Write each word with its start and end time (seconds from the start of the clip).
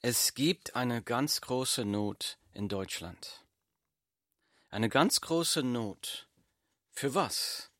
Es 0.00 0.34
gibt 0.34 0.76
eine 0.76 1.02
ganz 1.02 1.40
große 1.40 1.84
Not 1.84 2.38
in 2.52 2.68
Deutschland. 2.68 3.44
Eine 4.70 4.88
ganz 4.88 5.20
große 5.20 5.64
Not. 5.64 6.28
Für 6.92 7.16
was? 7.16 7.72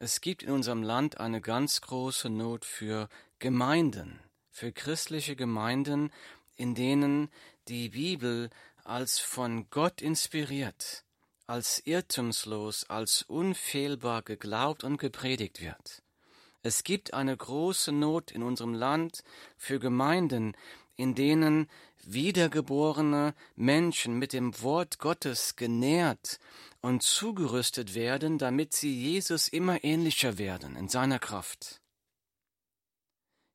Es 0.00 0.20
gibt 0.20 0.42
in 0.42 0.50
unserem 0.50 0.82
Land 0.82 1.20
eine 1.20 1.40
ganz 1.40 1.80
große 1.80 2.28
Not 2.28 2.64
für 2.64 3.08
Gemeinden, 3.38 4.18
für 4.50 4.72
christliche 4.72 5.36
Gemeinden, 5.36 6.12
in 6.56 6.74
denen 6.74 7.30
die 7.68 7.90
Bibel 7.90 8.50
als 8.82 9.20
von 9.20 9.70
Gott 9.70 10.02
inspiriert, 10.02 11.04
als 11.46 11.78
irrtumslos, 11.86 12.82
als 12.90 13.22
unfehlbar 13.22 14.22
geglaubt 14.22 14.82
und 14.82 14.96
gepredigt 14.96 15.60
wird. 15.60 16.02
Es 16.62 16.82
gibt 16.82 17.14
eine 17.14 17.36
große 17.36 17.92
Not 17.92 18.32
in 18.32 18.42
unserem 18.42 18.74
Land 18.74 19.22
für 19.56 19.78
Gemeinden, 19.78 20.56
in 20.96 21.14
denen 21.14 21.68
wiedergeborene 22.04 23.34
Menschen 23.54 24.18
mit 24.18 24.32
dem 24.32 24.60
Wort 24.62 24.98
Gottes 24.98 25.56
genährt 25.56 26.38
und 26.80 27.02
zugerüstet 27.02 27.94
werden, 27.94 28.38
damit 28.38 28.72
sie 28.72 28.94
Jesus 28.94 29.48
immer 29.48 29.82
ähnlicher 29.82 30.38
werden 30.38 30.76
in 30.76 30.88
seiner 30.88 31.18
Kraft. 31.18 31.80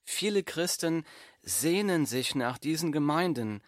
Viele 0.03 0.43
Christen 0.43 1.05
sehnen 1.41 2.05
sich 2.05 2.35
nach 2.35 2.57
diesen 2.57 2.91
Gemeinden. 2.91 3.61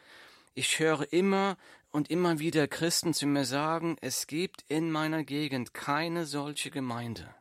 Ich 0.53 0.79
höre 0.79 1.11
immer 1.13 1.57
und 1.91 2.09
immer 2.09 2.39
wieder 2.39 2.67
Christen 2.67 3.13
zu 3.13 3.27
mir 3.27 3.45
sagen, 3.45 3.97
es 4.01 4.27
gibt 4.27 4.65
in 4.67 4.91
meiner 4.91 5.23
Gegend 5.23 5.73
keine 5.73 6.25
solche 6.25 6.71
Gemeinde. 6.71 7.33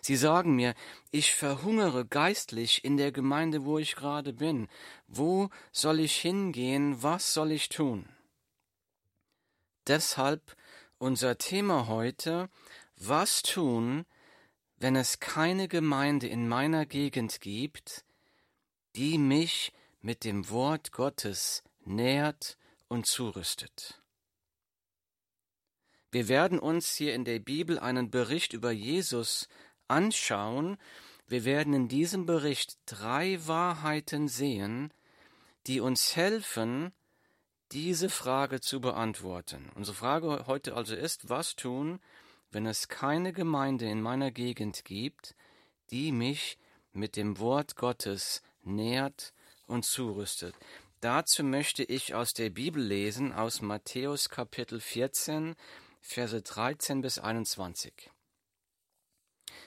Sie 0.00 0.16
sagen 0.16 0.54
mir, 0.54 0.74
ich 1.10 1.34
verhungere 1.34 2.06
geistlich 2.06 2.84
in 2.84 2.96
der 2.96 3.12
Gemeinde, 3.12 3.64
wo 3.64 3.78
ich 3.78 3.96
gerade 3.96 4.32
bin. 4.32 4.68
Wo 5.06 5.50
soll 5.72 6.00
ich 6.00 6.16
hingehen? 6.16 7.02
Was 7.02 7.34
soll 7.34 7.52
ich 7.52 7.68
tun? 7.68 8.08
Deshalb 9.86 10.56
unser 10.98 11.38
Thema 11.38 11.86
heute, 11.88 12.48
was 12.96 13.42
tun, 13.42 14.04
wenn 14.76 14.96
es 14.96 15.20
keine 15.20 15.68
Gemeinde 15.68 16.26
in 16.26 16.48
meiner 16.48 16.86
Gegend 16.86 17.40
gibt, 17.40 18.04
die 18.96 19.18
mich 19.18 19.72
mit 20.00 20.24
dem 20.24 20.50
Wort 20.50 20.92
Gottes 20.92 21.62
nährt 21.84 22.58
und 22.88 23.06
zurüstet. 23.06 24.00
Wir 26.10 26.28
werden 26.28 26.58
uns 26.58 26.94
hier 26.96 27.14
in 27.14 27.24
der 27.24 27.38
Bibel 27.38 27.78
einen 27.78 28.10
Bericht 28.10 28.52
über 28.52 28.72
Jesus 28.72 29.48
anschauen, 29.90 30.78
wir 31.28 31.44
werden 31.44 31.74
in 31.74 31.88
diesem 31.88 32.26
Bericht 32.26 32.78
drei 32.86 33.38
Wahrheiten 33.46 34.28
sehen, 34.28 34.92
die 35.66 35.80
uns 35.80 36.16
helfen, 36.16 36.92
diese 37.72 38.08
Frage 38.08 38.60
zu 38.60 38.80
beantworten. 38.80 39.70
Unsere 39.74 39.96
Frage 39.96 40.44
heute 40.46 40.74
also 40.74 40.94
ist, 40.94 41.28
was 41.28 41.54
tun, 41.54 42.00
wenn 42.50 42.66
es 42.66 42.88
keine 42.88 43.32
Gemeinde 43.32 43.88
in 43.88 44.02
meiner 44.02 44.32
Gegend 44.32 44.84
gibt, 44.84 45.36
die 45.90 46.10
mich 46.10 46.58
mit 46.92 47.16
dem 47.16 47.38
Wort 47.38 47.76
Gottes 47.76 48.42
nährt 48.62 49.32
und 49.66 49.84
zurüstet. 49.84 50.54
Dazu 51.00 51.44
möchte 51.44 51.84
ich 51.84 52.14
aus 52.14 52.34
der 52.34 52.50
Bibel 52.50 52.82
lesen, 52.82 53.32
aus 53.32 53.62
Matthäus 53.62 54.28
Kapitel 54.28 54.80
14, 54.80 55.54
Verse 56.00 56.42
13 56.42 57.02
bis 57.02 57.18
21. 57.18 58.10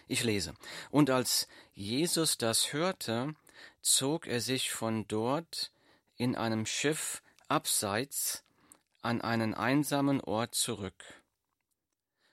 Ich 0.08 0.24
lese. 0.24 0.54
Und 0.92 1.10
als 1.10 1.48
Jesus 1.74 2.38
das 2.38 2.74
hörte, 2.74 3.36
zog 3.82 4.28
er 4.28 4.42
sich 4.42 4.72
von 4.72 5.08
dort 5.08 5.72
in 6.16 6.36
einem 6.36 6.66
Schiff 6.66 7.22
abseits 7.48 8.44
an 9.02 9.22
einen 9.22 9.54
einsamen 9.54 10.22
Ort 10.22 10.56
zurück. 10.56 11.04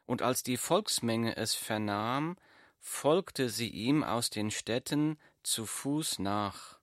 Und 0.07 0.23
als 0.23 0.43
die 0.43 0.57
Volksmenge 0.57 1.37
es 1.37 1.55
vernahm, 1.55 2.37
folgte 2.81 3.49
sie 3.49 3.69
ihm 3.69 4.03
aus 4.03 4.31
den 4.31 4.51
Städten 4.51 5.19
zu 5.43 5.67
Fuß 5.67 6.19
nach. 6.19 6.79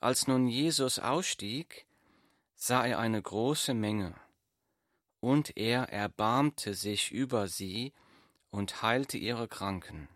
Als 0.00 0.26
nun 0.26 0.48
Jesus 0.48 0.98
ausstieg, 0.98 1.86
sah 2.54 2.86
er 2.86 2.98
eine 2.98 3.22
große 3.22 3.74
Menge, 3.74 4.14
und 5.20 5.56
er 5.56 5.92
erbarmte 5.92 6.74
sich 6.74 7.12
über 7.12 7.48
sie 7.48 7.92
und 8.50 8.82
heilte 8.82 9.18
ihre 9.18 9.48
Kranken. 9.48 10.08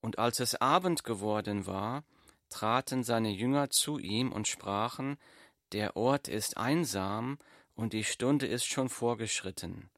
Und 0.00 0.18
als 0.18 0.40
es 0.40 0.54
Abend 0.54 1.04
geworden 1.04 1.66
war, 1.66 2.04
traten 2.50 3.04
seine 3.04 3.30
Jünger 3.30 3.70
zu 3.70 3.98
ihm 3.98 4.32
und 4.32 4.48
sprachen, 4.48 5.18
Der 5.72 5.96
Ort 5.96 6.28
ist 6.28 6.56
einsam 6.56 7.38
und 7.74 7.92
die 7.92 8.04
Stunde 8.04 8.46
ist 8.46 8.66
schon 8.66 8.88
vorgeschritten. 8.88 9.90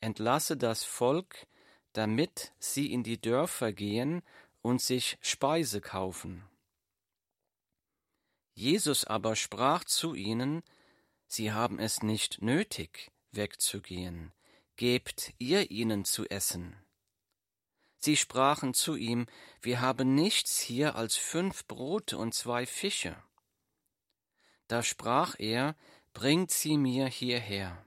Entlasse 0.00 0.56
das 0.56 0.84
Volk, 0.84 1.46
damit 1.92 2.52
sie 2.58 2.92
in 2.92 3.02
die 3.02 3.20
Dörfer 3.20 3.72
gehen 3.72 4.22
und 4.62 4.80
sich 4.80 5.18
Speise 5.20 5.80
kaufen. 5.80 6.44
Jesus 8.54 9.04
aber 9.04 9.36
sprach 9.36 9.84
zu 9.84 10.14
ihnen, 10.14 10.62
Sie 11.26 11.52
haben 11.52 11.78
es 11.78 12.02
nicht 12.02 12.42
nötig, 12.42 13.10
wegzugehen, 13.30 14.32
gebt 14.80 15.34
ihr 15.36 15.70
ihnen 15.70 16.06
zu 16.06 16.24
essen. 16.30 16.74
Sie 17.98 18.16
sprachen 18.16 18.72
zu 18.72 18.96
ihm, 18.96 19.26
Wir 19.60 19.82
haben 19.82 20.14
nichts 20.14 20.58
hier 20.58 20.94
als 20.94 21.18
fünf 21.18 21.66
Brote 21.66 22.16
und 22.16 22.32
zwei 22.32 22.64
Fische. 22.64 23.14
Da 24.68 24.82
sprach 24.82 25.34
er, 25.38 25.76
Bringt 26.14 26.50
sie 26.50 26.78
mir 26.78 27.08
hierher. 27.08 27.84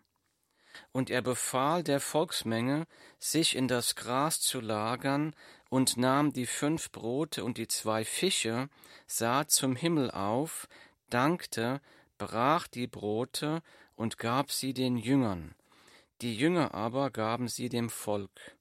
Und 0.92 1.10
er 1.10 1.24
befahl 1.24 1.82
der 1.82 2.00
Volksmenge, 2.00 2.86
sich 3.18 3.56
in 3.56 3.68
das 3.68 3.96
Gras 3.96 4.40
zu 4.40 4.62
lagern, 4.62 5.36
und 5.72 5.98
nahm 5.98 6.32
die 6.32 6.46
fünf 6.46 6.92
Brote 6.92 7.44
und 7.44 7.58
die 7.58 7.68
zwei 7.68 8.06
Fische, 8.06 8.70
sah 9.08 9.48
zum 9.48 9.76
Himmel 9.76 10.12
auf, 10.12 10.68
dankte, 11.10 11.82
brach 12.20 12.68
die 12.68 12.86
Brote 12.86 13.64
und 13.96 14.20
gab 14.20 14.52
sie 14.52 14.76
den 14.76 14.96
Jüngern, 14.96 15.56
die 16.22 16.36
Jünger 16.36 16.74
aber 16.74 17.12
gaben 17.12 17.48
sie 17.48 17.70
dem 17.70 17.90
Volk. 17.90 18.58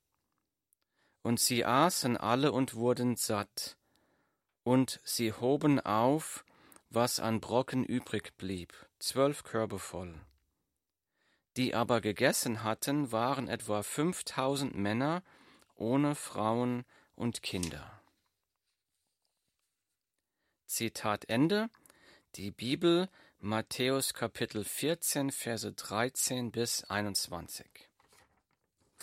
Und 1.23 1.39
sie 1.39 1.65
aßen 1.65 2.17
alle 2.17 2.53
und 2.53 2.75
wurden 2.75 3.17
satt, 3.17 3.77
und 4.65 5.01
sie 5.05 5.33
hoben 5.33 5.81
auf, 5.81 6.45
was 6.91 7.21
an 7.21 7.41
Brocken 7.41 7.85
übrig 7.85 8.37
blieb, 8.37 8.75
zwölf 8.99 9.45
Körbe 9.45 9.79
voll. 9.79 10.15
Die 11.57 11.75
aber 11.75 12.01
gegessen 12.01 12.62
hatten, 12.62 13.12
waren 13.12 13.49
etwa 13.49 13.83
fünftausend 13.83 14.75
Männer, 14.75 15.23
ohne 15.75 16.15
Frauen 16.15 16.85
und 17.15 17.43
Kinder. 17.43 18.01
Zitat 20.67 21.29
Ende. 21.29 21.69
Die 22.37 22.51
Bibel 22.51 23.11
Matthäus 23.45 24.15
Kapitel 24.15 24.63
14, 24.63 25.33
Verse 25.33 25.73
13 25.73 26.53
bis 26.53 26.85
21. 26.85 27.67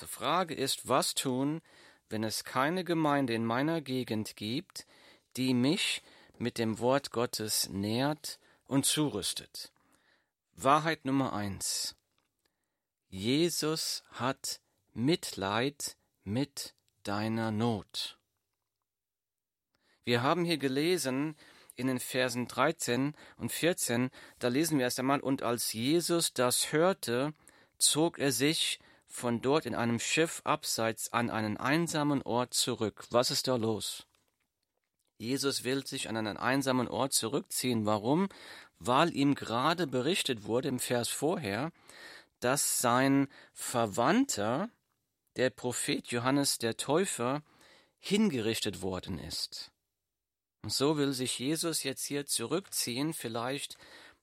Die 0.02 0.08
Frage 0.08 0.54
ist, 0.54 0.88
was 0.88 1.14
tun, 1.14 1.60
wenn 2.08 2.24
es 2.24 2.46
keine 2.46 2.86
Gemeinde 2.86 3.34
in 3.34 3.44
meiner 3.44 3.82
Gegend 3.82 4.38
gibt, 4.38 4.88
die 5.36 5.54
mich 5.54 6.02
mit 6.38 6.58
dem 6.58 6.80
Wort 6.80 7.12
Gottes 7.12 7.68
nährt 7.68 8.40
und 8.66 8.86
zurüstet. 8.86 9.74
Wahrheit 10.54 11.04
Nummer 11.04 11.34
eins. 11.34 11.98
Jesus 13.10 14.06
hat 14.10 14.62
Mitleid 14.94 15.98
mit 16.24 16.76
deiner 17.04 17.52
Not. 17.52 18.18
Wir 20.06 20.24
haben 20.24 20.46
hier 20.46 20.58
gelesen, 20.58 21.36
in 21.80 21.88
den 21.88 22.00
Versen 22.00 22.48
13 22.48 23.16
und 23.38 23.52
14, 23.52 24.10
da 24.38 24.50
lesen 24.50 24.78
wir 24.78 24.86
erst 24.86 25.00
einmal, 25.00 25.20
und 25.20 25.42
als 25.42 25.74
Jesus 25.74 26.34
das 26.34 26.72
hörte, 26.72 27.34
zog 27.78 28.20
er 28.20 28.32
sich 28.32 28.80
von 29.08 29.42
dort 29.42 29.66
in 29.66 29.74
einem 29.74 30.00
Schiff 30.00 30.42
abseits 30.44 31.12
an 31.12 31.30
einen 31.30 31.58
einsamen 31.58 32.22
Ort 32.22 32.54
zurück. 32.54 33.06
Was 33.10 33.32
ist 33.32 33.48
da 33.48 33.56
los? 33.56 34.06
Jesus 35.18 35.64
will 35.64 35.86
sich 35.86 36.08
an 36.08 36.16
einen 36.16 36.38
einsamen 36.38 36.88
Ort 36.88 37.14
zurückziehen. 37.14 37.86
Warum? 37.86 38.30
Weil 38.78 39.14
ihm 39.14 39.36
gerade 39.36 39.88
berichtet 39.88 40.46
wurde 40.46 40.70
im 40.70 40.80
Vers 40.80 41.10
vorher, 41.10 41.72
dass 42.40 42.80
sein 42.80 43.28
Verwandter, 43.52 44.70
der 45.36 45.50
Prophet 45.50 46.08
Johannes 46.08 46.58
der 46.58 46.78
Täufer, 46.78 47.44
hingerichtet 48.00 48.82
worden 48.82 49.20
ist. 49.20 49.72
Und 50.62 50.74
so 50.74 50.98
will 50.98 51.14
sich 51.14 51.40
Jesus 51.40 51.84
jetzt 51.84 52.06
hier 52.06 52.26
zurückziehen, 52.26 53.14
vielleicht 53.14 53.78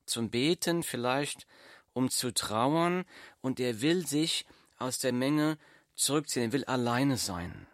zum 0.04 0.30
Beten, 0.30 0.82
vielleicht 0.82 1.46
um 1.92 2.10
zu 2.10 2.32
trauern, 2.32 3.04
und 3.40 3.58
er 3.58 3.80
will 3.80 4.06
sich 4.06 4.46
aus 4.78 4.98
der 4.98 5.12
Menge 5.12 5.58
zurückziehen, 5.94 6.46
er 6.46 6.52
will 6.52 6.64
alleine 6.66 7.16
sein. 7.16 7.66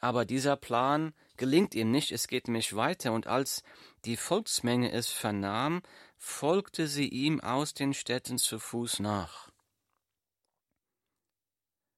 Aber 0.00 0.24
dieser 0.24 0.56
Plan 0.56 1.14
gelingt 1.36 1.74
ihm 1.74 1.90
nicht, 1.90 2.10
es 2.10 2.26
geht 2.26 2.48
nämlich 2.48 2.74
weiter, 2.74 3.12
und 3.12 3.26
als 3.26 3.62
die 4.04 4.16
Volksmenge 4.16 4.90
es 4.90 5.10
vernahm, 5.10 5.82
folgte 6.16 6.88
sie 6.88 7.08
ihm 7.08 7.40
aus 7.40 7.74
den 7.74 7.94
Städten 7.94 8.38
zu 8.38 8.58
Fuß 8.58 9.00
nach. 9.00 9.52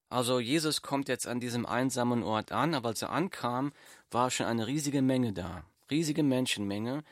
Also 0.09 0.39
Jesus 0.39 0.81
kommt 0.81 1.09
jetzt 1.09 1.27
an 1.27 1.39
diesem 1.39 1.65
einsamen 1.65 2.23
Ort 2.23 2.51
an, 2.51 2.75
aber 2.75 2.89
als 2.89 3.01
er 3.01 3.09
ankam, 3.09 3.73
war 4.11 4.31
schon 4.31 4.45
eine 4.45 4.67
riesige 4.67 5.01
Menge 5.01 5.33
da, 5.33 5.65
riesige 5.89 6.23
Menschenmenge. 6.23 7.03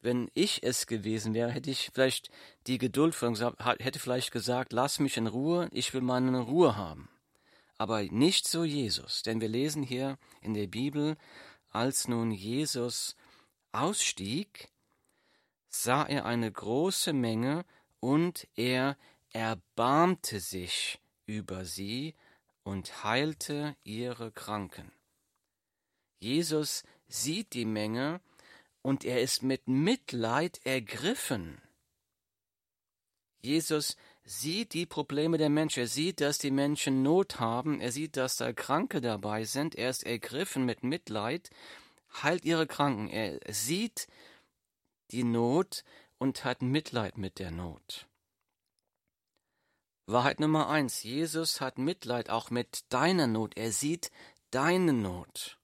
Wenn 0.00 0.30
ich 0.34 0.62
es 0.62 0.86
gewesen 0.86 1.32
wäre, 1.32 1.50
hätte 1.50 1.70
ich 1.70 1.90
vielleicht 1.94 2.30
die 2.66 2.78
Geduld 2.78 3.14
von 3.14 3.34
hätte 3.78 3.98
vielleicht 3.98 4.32
gesagt, 4.32 4.72
lass 4.72 4.98
mich 4.98 5.16
in 5.16 5.26
Ruhe, 5.26 5.68
ich 5.72 5.94
will 5.94 6.02
meine 6.02 6.38
Ruhe 6.40 6.76
haben. 6.76 7.08
Aber 7.78 8.02
nicht 8.02 8.46
so 8.46 8.64
Jesus, 8.64 9.22
denn 9.22 9.40
wir 9.40 9.48
lesen 9.48 9.82
hier 9.82 10.18
in 10.42 10.54
der 10.54 10.66
Bibel, 10.66 11.16
als 11.70 12.06
nun 12.06 12.30
Jesus 12.30 13.16
ausstieg, 13.72 14.68
sah 15.68 16.04
er 16.04 16.24
eine 16.24 16.50
große 16.50 17.12
Menge 17.12 17.64
und 17.98 18.46
er 18.54 18.96
erbarmte 19.32 20.38
sich 20.38 21.00
über 21.26 21.64
sie 21.64 22.14
und 22.62 23.02
heilte 23.02 23.76
ihre 23.82 24.30
Kranken. 24.30 24.92
Jesus 26.24 26.84
sieht 27.06 27.52
die 27.52 27.66
Menge 27.66 28.22
und 28.80 29.04
er 29.04 29.20
ist 29.20 29.42
mit 29.42 29.68
Mitleid 29.68 30.58
ergriffen. 30.64 31.60
Jesus 33.42 33.98
sieht 34.24 34.72
die 34.72 34.86
Probleme 34.86 35.36
der 35.36 35.50
Menschen, 35.50 35.80
er 35.80 35.86
sieht, 35.86 36.22
dass 36.22 36.38
die 36.38 36.50
Menschen 36.50 37.02
Not 37.02 37.40
haben, 37.40 37.82
er 37.82 37.92
sieht, 37.92 38.16
dass 38.16 38.36
da 38.36 38.54
Kranke 38.54 39.02
dabei 39.02 39.44
sind, 39.44 39.74
er 39.74 39.90
ist 39.90 40.02
ergriffen 40.04 40.64
mit 40.64 40.82
Mitleid, 40.82 41.50
heilt 42.22 42.46
ihre 42.46 42.66
Kranken, 42.66 43.10
er 43.10 43.38
sieht 43.52 44.08
die 45.10 45.24
Not 45.24 45.84
und 46.16 46.42
hat 46.46 46.62
Mitleid 46.62 47.18
mit 47.18 47.38
der 47.38 47.50
Not. 47.50 48.08
Wahrheit 50.06 50.40
Nummer 50.40 50.70
eins. 50.70 51.02
Jesus 51.02 51.60
hat 51.60 51.76
Mitleid 51.76 52.30
auch 52.30 52.48
mit 52.48 52.84
deiner 52.88 53.26
Not. 53.26 53.58
Er 53.58 53.72
sieht 53.72 54.10
deine 54.50 54.94
Not. 54.94 55.58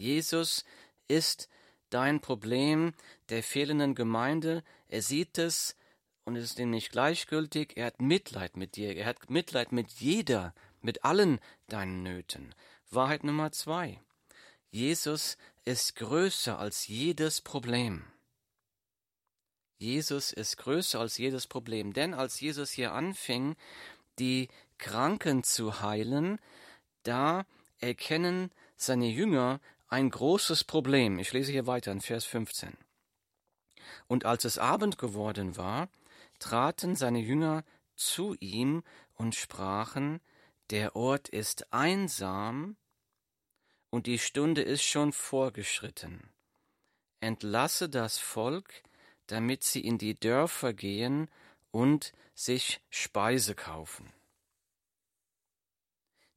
Jesus 0.00 0.64
ist 1.08 1.48
dein 1.90 2.20
Problem 2.20 2.94
der 3.28 3.42
fehlenden 3.42 3.94
Gemeinde. 3.94 4.64
Er 4.88 5.02
sieht 5.02 5.36
es 5.38 5.76
und 6.24 6.36
ist 6.36 6.58
ihm 6.58 6.70
nicht 6.70 6.90
gleichgültig. 6.90 7.76
Er 7.76 7.86
hat 7.86 8.00
Mitleid 8.00 8.56
mit 8.56 8.76
dir. 8.76 8.96
Er 8.96 9.06
hat 9.06 9.28
Mitleid 9.28 9.72
mit 9.72 9.90
jeder, 9.92 10.54
mit 10.80 11.04
allen 11.04 11.38
deinen 11.68 12.02
Nöten. 12.02 12.54
Wahrheit 12.90 13.24
Nummer 13.24 13.52
zwei. 13.52 14.00
Jesus 14.70 15.36
ist 15.64 15.96
größer 15.96 16.58
als 16.58 16.86
jedes 16.86 17.40
Problem. 17.40 18.04
Jesus 19.78 20.32
ist 20.32 20.56
größer 20.56 21.00
als 21.00 21.18
jedes 21.18 21.46
Problem. 21.46 21.92
Denn 21.92 22.14
als 22.14 22.40
Jesus 22.40 22.70
hier 22.70 22.92
anfing, 22.92 23.56
die 24.18 24.48
Kranken 24.78 25.42
zu 25.44 25.82
heilen, 25.82 26.38
da 27.02 27.44
erkennen 27.80 28.50
seine 28.76 29.08
Jünger 29.08 29.60
ein 29.90 30.08
großes 30.08 30.64
Problem. 30.64 31.18
Ich 31.18 31.32
lese 31.32 31.52
hier 31.52 31.66
weiter 31.66 31.92
in 31.92 32.00
Vers 32.00 32.24
15. 32.24 32.76
Und 34.06 34.24
als 34.24 34.44
es 34.44 34.56
Abend 34.56 34.98
geworden 34.98 35.56
war, 35.56 35.88
traten 36.38 36.94
seine 36.94 37.18
Jünger 37.18 37.64
zu 37.96 38.34
ihm 38.38 38.82
und 39.14 39.34
sprachen, 39.34 40.20
der 40.70 40.94
Ort 40.94 41.28
ist 41.28 41.72
einsam 41.72 42.76
und 43.90 44.06
die 44.06 44.20
Stunde 44.20 44.62
ist 44.62 44.84
schon 44.84 45.12
vorgeschritten. 45.12 46.30
Entlasse 47.18 47.88
das 47.88 48.18
Volk, 48.18 48.82
damit 49.26 49.64
sie 49.64 49.80
in 49.80 49.98
die 49.98 50.18
Dörfer 50.18 50.72
gehen 50.72 51.28
und 51.72 52.12
sich 52.34 52.80
Speise 52.88 53.56
kaufen. 53.56 54.12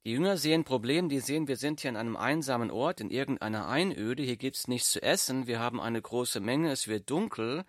Die 0.06 0.12
Jünger 0.12 0.38
sehen 0.38 0.66
Problem, 0.66 1.08
die 1.08 1.22
sehen, 1.22 1.48
wir 1.48 1.56
sind 1.56 1.80
hier 1.80 1.90
an 1.90 1.96
einem 1.96 2.18
einsamen 2.18 2.72
Ort, 2.72 3.00
in 3.00 3.10
irgendeiner 3.10 3.68
Einöde, 3.68 4.22
hier 4.24 4.36
gibt's 4.36 4.68
nichts 4.68 4.92
zu 4.92 5.02
essen, 5.02 5.48
wir 5.48 5.60
haben 5.60 5.80
eine 5.80 6.02
große 6.02 6.42
Menge, 6.42 6.72
es 6.72 6.90
wird 6.90 7.10
dunkel, 7.10 7.64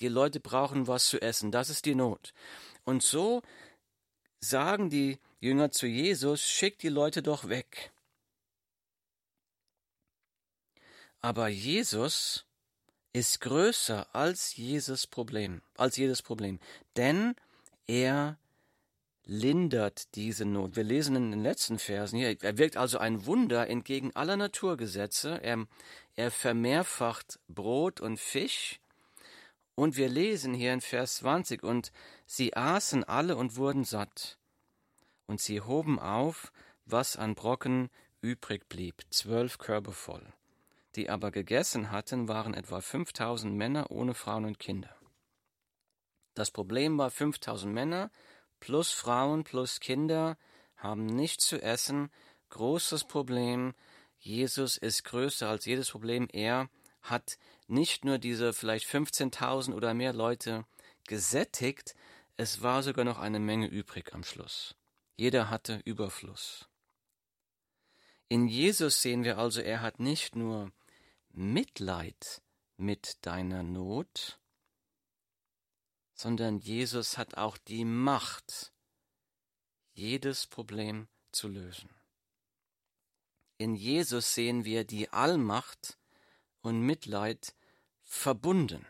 die 0.00 0.08
Leute 0.08 0.40
brauchen 0.40 0.88
was 0.88 1.08
zu 1.08 1.22
essen, 1.22 1.52
das 1.52 1.70
ist 1.70 1.86
die 1.86 1.94
Not. 1.94 2.32
Und 2.84 3.04
so 3.04 3.42
sagen 4.40 4.90
die 4.90 5.18
Jünger 5.38 5.70
zu 5.70 5.86
Jesus, 5.86 6.42
schick 6.42 6.78
die 6.78 6.88
Leute 6.88 7.22
doch 7.22 7.48
weg. 7.48 7.92
Aber 11.20 11.48
Jesus 11.48 12.46
ist 13.12 13.40
größer 13.40 14.12
als 14.14 14.56
jedes 14.56 15.06
Problem, 15.06 15.62
als 15.76 15.96
jedes 15.96 16.22
Problem, 16.22 16.58
denn 16.96 17.36
er 17.86 18.38
lindert 19.30 20.14
diese 20.16 20.44
Not. 20.44 20.74
Wir 20.74 20.82
lesen 20.82 21.14
in 21.14 21.30
den 21.30 21.42
letzten 21.42 21.78
Versen 21.78 22.18
hier, 22.18 22.36
er 22.42 22.58
wirkt 22.58 22.76
also 22.76 22.98
ein 22.98 23.26
Wunder 23.26 23.68
entgegen 23.68 24.10
aller 24.16 24.36
Naturgesetze. 24.36 25.40
Er, 25.42 25.66
er 26.16 26.30
vermehrfacht 26.30 27.38
Brot 27.46 28.00
und 28.00 28.18
Fisch. 28.18 28.80
Und 29.76 29.96
wir 29.96 30.08
lesen 30.08 30.52
hier 30.52 30.72
in 30.72 30.80
Vers 30.80 31.16
20, 31.16 31.62
und 31.62 31.92
sie 32.26 32.54
aßen 32.56 33.04
alle 33.04 33.36
und 33.36 33.56
wurden 33.56 33.84
satt. 33.84 34.36
Und 35.26 35.40
sie 35.40 35.60
hoben 35.60 35.98
auf, 35.98 36.52
was 36.84 37.16
an 37.16 37.34
Brocken 37.34 37.88
übrig 38.20 38.68
blieb, 38.68 38.96
zwölf 39.10 39.58
Körbe 39.58 39.92
voll 39.92 40.26
die 40.96 41.08
aber 41.08 41.30
gegessen 41.30 41.90
hatten, 41.90 42.28
waren 42.28 42.54
etwa 42.54 42.80
5000 42.80 43.54
Männer 43.54 43.90
ohne 43.90 44.14
Frauen 44.14 44.44
und 44.44 44.58
Kinder. 44.58 44.94
Das 46.34 46.50
Problem 46.50 46.98
war 46.98 47.10
5000 47.10 47.72
Männer 47.72 48.10
plus 48.60 48.92
Frauen 48.92 49.44
plus 49.44 49.80
Kinder 49.80 50.36
haben 50.76 51.06
nichts 51.06 51.46
zu 51.46 51.60
essen. 51.60 52.10
Großes 52.50 53.04
Problem. 53.04 53.74
Jesus 54.18 54.76
ist 54.76 55.04
größer 55.04 55.48
als 55.48 55.64
jedes 55.64 55.90
Problem. 55.90 56.28
Er 56.32 56.68
hat 57.02 57.38
nicht 57.66 58.04
nur 58.04 58.18
diese 58.18 58.52
vielleicht 58.52 58.86
15.000 58.86 59.74
oder 59.74 59.94
mehr 59.94 60.12
Leute 60.12 60.64
gesättigt, 61.06 61.94
es 62.36 62.62
war 62.62 62.82
sogar 62.82 63.04
noch 63.04 63.18
eine 63.18 63.38
Menge 63.38 63.66
übrig 63.66 64.14
am 64.14 64.24
Schluss. 64.24 64.74
Jeder 65.16 65.50
hatte 65.50 65.80
Überfluss. 65.84 66.68
In 68.28 68.46
Jesus 68.46 69.02
sehen 69.02 69.24
wir 69.24 69.38
also, 69.38 69.60
er 69.60 69.82
hat 69.82 70.00
nicht 70.00 70.36
nur 70.36 70.72
Mitleid 71.32 72.40
mit 72.76 73.18
deiner 73.26 73.62
Not, 73.62 74.39
sondern 76.20 76.58
Jesus 76.58 77.16
hat 77.16 77.38
auch 77.38 77.56
die 77.56 77.86
Macht, 77.86 78.74
jedes 79.94 80.46
Problem 80.46 81.08
zu 81.32 81.48
lösen. 81.48 81.88
In 83.56 83.74
Jesus 83.74 84.34
sehen 84.34 84.66
wir 84.66 84.84
die 84.84 85.08
Allmacht 85.08 85.96
und 86.60 86.82
Mitleid 86.82 87.54
verbunden. 88.02 88.84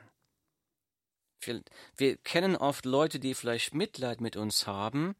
Wir 1.97 2.17
kennen 2.17 2.57
oft 2.57 2.85
Leute, 2.85 3.21
die 3.21 3.35
vielleicht 3.35 3.75
Mitleid 3.75 4.21
mit 4.21 4.35
uns 4.35 4.67
haben, 4.67 5.15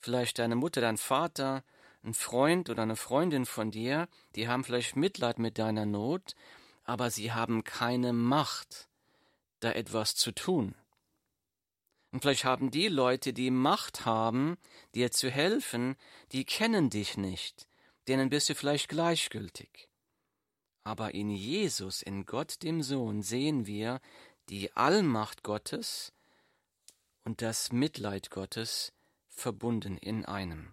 vielleicht 0.00 0.40
deine 0.40 0.56
Mutter, 0.56 0.80
dein 0.80 0.96
Vater, 0.96 1.62
ein 2.02 2.14
Freund 2.14 2.68
oder 2.68 2.82
eine 2.82 2.96
Freundin 2.96 3.46
von 3.46 3.70
dir, 3.70 4.08
die 4.34 4.48
haben 4.48 4.64
vielleicht 4.64 4.96
Mitleid 4.96 5.38
mit 5.38 5.56
deiner 5.58 5.86
Not, 5.86 6.34
aber 6.82 7.10
sie 7.10 7.32
haben 7.32 7.62
keine 7.62 8.12
Macht, 8.12 8.88
da 9.60 9.70
etwas 9.70 10.16
zu 10.16 10.32
tun. 10.32 10.74
Und 12.16 12.22
vielleicht 12.22 12.46
haben 12.46 12.70
die 12.70 12.88
Leute, 12.88 13.34
die 13.34 13.50
Macht 13.50 14.06
haben, 14.06 14.56
dir 14.94 15.12
zu 15.12 15.30
helfen, 15.30 15.96
die 16.32 16.46
kennen 16.46 16.88
dich 16.88 17.18
nicht, 17.18 17.68
denen 18.08 18.30
bist 18.30 18.48
du 18.48 18.54
vielleicht 18.54 18.88
gleichgültig. 18.88 19.90
Aber 20.82 21.12
in 21.12 21.28
Jesus, 21.28 22.00
in 22.00 22.24
Gott 22.24 22.62
dem 22.62 22.82
Sohn, 22.82 23.20
sehen 23.20 23.66
wir 23.66 24.00
die 24.48 24.72
Allmacht 24.74 25.42
Gottes 25.42 26.14
und 27.24 27.42
das 27.42 27.70
Mitleid 27.70 28.30
Gottes 28.30 28.94
verbunden 29.28 29.98
in 29.98 30.24
einem. 30.24 30.72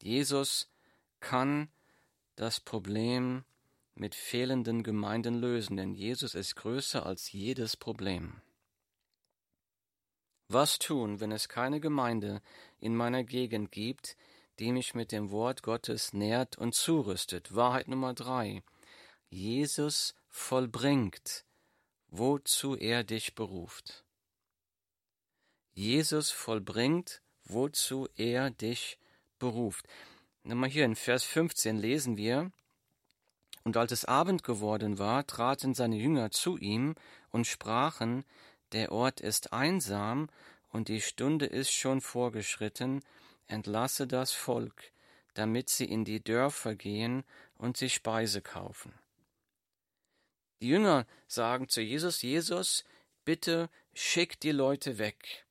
Jesus 0.00 0.70
kann 1.18 1.68
das 2.36 2.60
Problem 2.60 3.42
mit 3.96 4.14
fehlenden 4.14 4.84
Gemeinden 4.84 5.34
lösen, 5.34 5.76
denn 5.76 5.94
Jesus 5.94 6.36
ist 6.36 6.54
größer 6.54 7.04
als 7.04 7.32
jedes 7.32 7.76
Problem. 7.76 8.40
Was 10.50 10.78
tun, 10.78 11.20
wenn 11.20 11.30
es 11.30 11.50
keine 11.50 11.78
Gemeinde 11.78 12.40
in 12.80 12.96
meiner 12.96 13.22
Gegend 13.22 13.70
gibt, 13.70 14.16
die 14.58 14.72
mich 14.72 14.94
mit 14.94 15.12
dem 15.12 15.30
Wort 15.30 15.62
Gottes 15.62 16.14
nährt 16.14 16.56
und 16.56 16.74
zurüstet? 16.74 17.54
Wahrheit 17.54 17.86
Nummer 17.86 18.14
drei. 18.14 18.62
Jesus 19.28 20.14
vollbringt, 20.30 21.44
wozu 22.08 22.76
er 22.76 23.04
dich 23.04 23.34
beruft. 23.34 24.04
Jesus 25.74 26.30
vollbringt, 26.30 27.20
wozu 27.44 28.08
er 28.16 28.48
dich 28.48 28.98
beruft. 29.38 29.86
Nochmal 30.44 30.70
hier 30.70 30.86
in 30.86 30.96
Vers 30.96 31.24
15 31.24 31.76
lesen 31.76 32.16
wir, 32.16 32.50
und 33.64 33.76
als 33.76 33.92
es 33.92 34.06
Abend 34.06 34.44
geworden 34.44 34.98
war, 34.98 35.26
traten 35.26 35.74
seine 35.74 35.96
Jünger 35.96 36.30
zu 36.30 36.56
ihm 36.56 36.94
und 37.28 37.46
sprachen, 37.46 38.24
der 38.72 38.92
Ort 38.92 39.20
ist 39.20 39.52
einsam 39.52 40.28
und 40.70 40.88
die 40.88 41.00
Stunde 41.00 41.46
ist 41.46 41.72
schon 41.72 42.00
vorgeschritten, 42.00 43.02
entlasse 43.46 44.06
das 44.06 44.32
Volk, 44.32 44.92
damit 45.34 45.68
sie 45.68 45.86
in 45.86 46.04
die 46.04 46.22
Dörfer 46.22 46.74
gehen 46.74 47.24
und 47.56 47.76
sich 47.76 47.94
Speise 47.94 48.42
kaufen. 48.42 48.92
Die 50.60 50.68
Jünger 50.68 51.06
sagen 51.26 51.68
zu 51.68 51.80
Jesus, 51.80 52.22
Jesus, 52.22 52.84
bitte 53.24 53.70
schick 53.94 54.40
die 54.40 54.52
Leute 54.52 54.98
weg. 54.98 55.46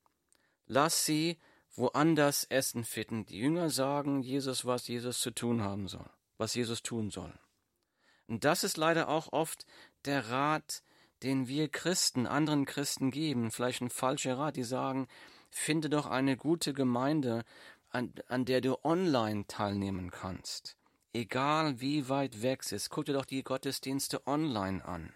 Lass 0.66 1.04
sie 1.06 1.38
woanders 1.74 2.44
Essen 2.44 2.84
finden. 2.84 3.24
Die 3.26 3.38
Jünger 3.38 3.70
sagen 3.70 4.22
Jesus, 4.22 4.66
was 4.66 4.88
Jesus 4.88 5.20
zu 5.20 5.30
tun 5.30 5.62
haben 5.62 5.88
soll, 5.88 6.10
was 6.36 6.54
Jesus 6.54 6.82
tun 6.82 7.10
soll. 7.10 7.32
Und 8.26 8.44
das 8.44 8.64
ist 8.64 8.76
leider 8.76 9.08
auch 9.08 9.32
oft 9.32 9.64
der 10.04 10.28
Rat, 10.28 10.82
den 11.22 11.48
wir 11.48 11.68
Christen 11.68 12.26
anderen 12.26 12.64
Christen 12.64 13.10
geben, 13.10 13.50
vielleicht 13.50 13.82
ein 13.82 13.90
falscher 13.90 14.38
Rat, 14.38 14.56
die 14.56 14.64
sagen, 14.64 15.08
finde 15.50 15.88
doch 15.88 16.06
eine 16.06 16.36
gute 16.36 16.72
Gemeinde, 16.72 17.44
an, 17.90 18.12
an 18.26 18.44
der 18.44 18.60
du 18.60 18.76
online 18.84 19.46
teilnehmen 19.46 20.10
kannst. 20.10 20.76
Egal 21.12 21.80
wie 21.80 22.08
weit 22.08 22.42
weg 22.42 22.60
es 22.62 22.72
ist, 22.72 22.90
guck 22.90 23.06
dir 23.06 23.14
doch 23.14 23.24
die 23.24 23.42
Gottesdienste 23.42 24.26
online 24.26 24.84
an. 24.84 25.12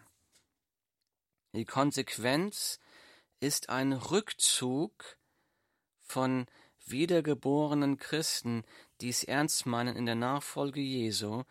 Die 1.52 1.66
Konsequenz 1.66 2.80
ist 3.40 3.68
ein 3.68 3.92
Rückzug 3.92 5.18
von 6.00 6.46
wiedergeborenen 6.86 7.98
Christen, 7.98 8.64
die 9.00 9.10
es 9.10 9.22
ernst 9.22 9.66
meinen 9.66 9.96
in 9.96 10.06
der 10.06 10.14
Nachfolge 10.14 10.80
Jesu. 10.80 11.44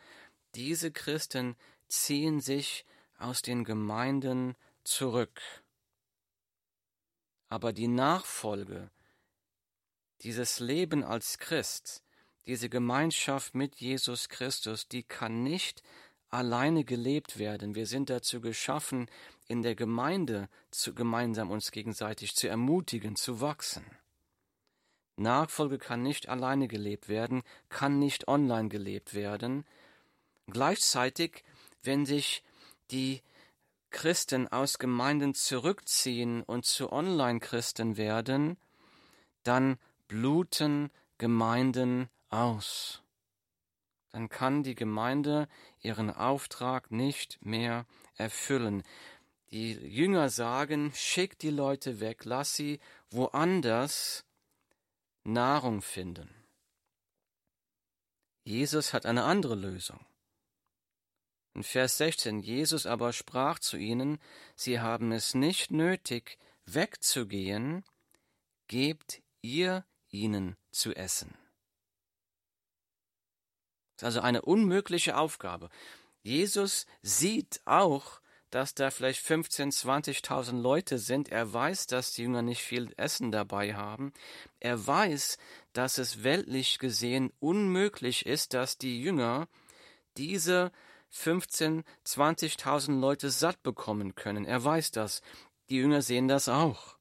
Diese 0.55 0.91
Christen 0.91 1.55
ziehen 1.87 2.41
sich 2.41 2.85
aus 3.21 3.41
den 3.41 3.63
Gemeinden 3.63 4.55
zurück. 4.83 5.41
Aber 7.47 7.73
die 7.73 7.87
Nachfolge, 7.87 8.89
dieses 10.21 10.59
Leben 10.59 11.03
als 11.03 11.37
Christ, 11.37 12.03
diese 12.45 12.69
Gemeinschaft 12.69 13.55
mit 13.55 13.75
Jesus 13.75 14.29
Christus, 14.29 14.87
die 14.87 15.03
kann 15.03 15.43
nicht 15.43 15.83
alleine 16.29 16.85
gelebt 16.85 17.37
werden. 17.37 17.75
Wir 17.75 17.85
sind 17.85 18.09
dazu 18.09 18.41
geschaffen, 18.41 19.09
in 19.47 19.61
der 19.61 19.75
Gemeinde 19.75 20.47
zu, 20.71 20.95
gemeinsam 20.95 21.51
uns 21.51 21.71
gegenseitig 21.71 22.35
zu 22.35 22.47
ermutigen, 22.47 23.15
zu 23.15 23.41
wachsen. 23.41 23.85
Nachfolge 25.17 25.77
kann 25.77 26.01
nicht 26.01 26.29
alleine 26.29 26.67
gelebt 26.67 27.09
werden, 27.09 27.43
kann 27.69 27.99
nicht 27.99 28.27
online 28.27 28.69
gelebt 28.69 29.13
werden. 29.13 29.65
Gleichzeitig, 30.47 31.43
wenn 31.83 32.05
sich 32.05 32.43
die 32.91 33.21
Christen 33.89 34.47
aus 34.47 34.79
Gemeinden 34.79 35.33
zurückziehen 35.33 36.43
und 36.43 36.65
zu 36.65 36.91
Online-Christen 36.91 37.97
werden, 37.97 38.57
dann 39.43 39.77
bluten 40.07 40.89
Gemeinden 41.17 42.09
aus. 42.29 43.01
Dann 44.11 44.29
kann 44.29 44.63
die 44.63 44.75
Gemeinde 44.75 45.47
ihren 45.81 46.09
Auftrag 46.09 46.91
nicht 46.91 47.39
mehr 47.41 47.85
erfüllen. 48.15 48.83
Die 49.51 49.73
Jünger 49.73 50.29
sagen, 50.29 50.91
schick 50.93 51.37
die 51.39 51.49
Leute 51.49 51.99
weg, 51.99 52.25
lass 52.25 52.55
sie 52.55 52.79
woanders 53.09 54.25
Nahrung 55.23 55.81
finden. 55.81 56.33
Jesus 58.43 58.93
hat 58.93 59.05
eine 59.05 59.23
andere 59.23 59.55
Lösung. 59.55 59.99
In 61.53 61.63
Vers 61.63 61.97
16, 61.97 62.39
Jesus 62.39 62.85
aber 62.85 63.11
sprach 63.11 63.59
zu 63.59 63.77
ihnen, 63.77 64.19
Sie 64.55 64.79
haben 64.79 65.11
es 65.11 65.33
nicht 65.33 65.71
nötig, 65.71 66.37
wegzugehen, 66.65 67.83
gebt 68.67 69.21
ihr 69.41 69.85
ihnen 70.09 70.55
zu 70.71 70.93
essen. 70.93 71.35
Das 73.97 74.13
ist 74.13 74.17
also 74.17 74.21
eine 74.21 74.41
unmögliche 74.41 75.17
Aufgabe. 75.17 75.69
Jesus 76.23 76.85
sieht 77.01 77.61
auch, 77.65 78.21
dass 78.49 78.73
da 78.73 78.91
vielleicht 78.91 79.21
15, 79.21 79.71
20.000 79.71 80.61
Leute 80.61 80.97
sind. 80.97 81.29
Er 81.29 81.51
weiß, 81.51 81.87
dass 81.87 82.13
die 82.13 82.23
Jünger 82.23 82.41
nicht 82.41 82.61
viel 82.61 82.93
Essen 82.97 83.31
dabei 83.31 83.75
haben. 83.75 84.13
Er 84.59 84.85
weiß, 84.85 85.37
dass 85.73 85.97
es 85.97 86.23
weltlich 86.23 86.77
gesehen 86.79 87.31
unmöglich 87.39 88.25
ist, 88.25 88.53
dass 88.53 88.77
die 88.77 89.01
Jünger 89.01 89.47
diese 90.17 90.71
15, 91.11 91.83
20.000 92.05 92.99
Leute 92.99 93.29
satt 93.29 93.61
bekommen 93.63 94.15
können. 94.15 94.45
Er 94.45 94.63
weiß 94.63 94.91
das. 94.91 95.21
Die 95.69 95.75
Jünger 95.75 96.01
sehen 96.01 96.27
das 96.27 96.49
auch. 96.49 96.97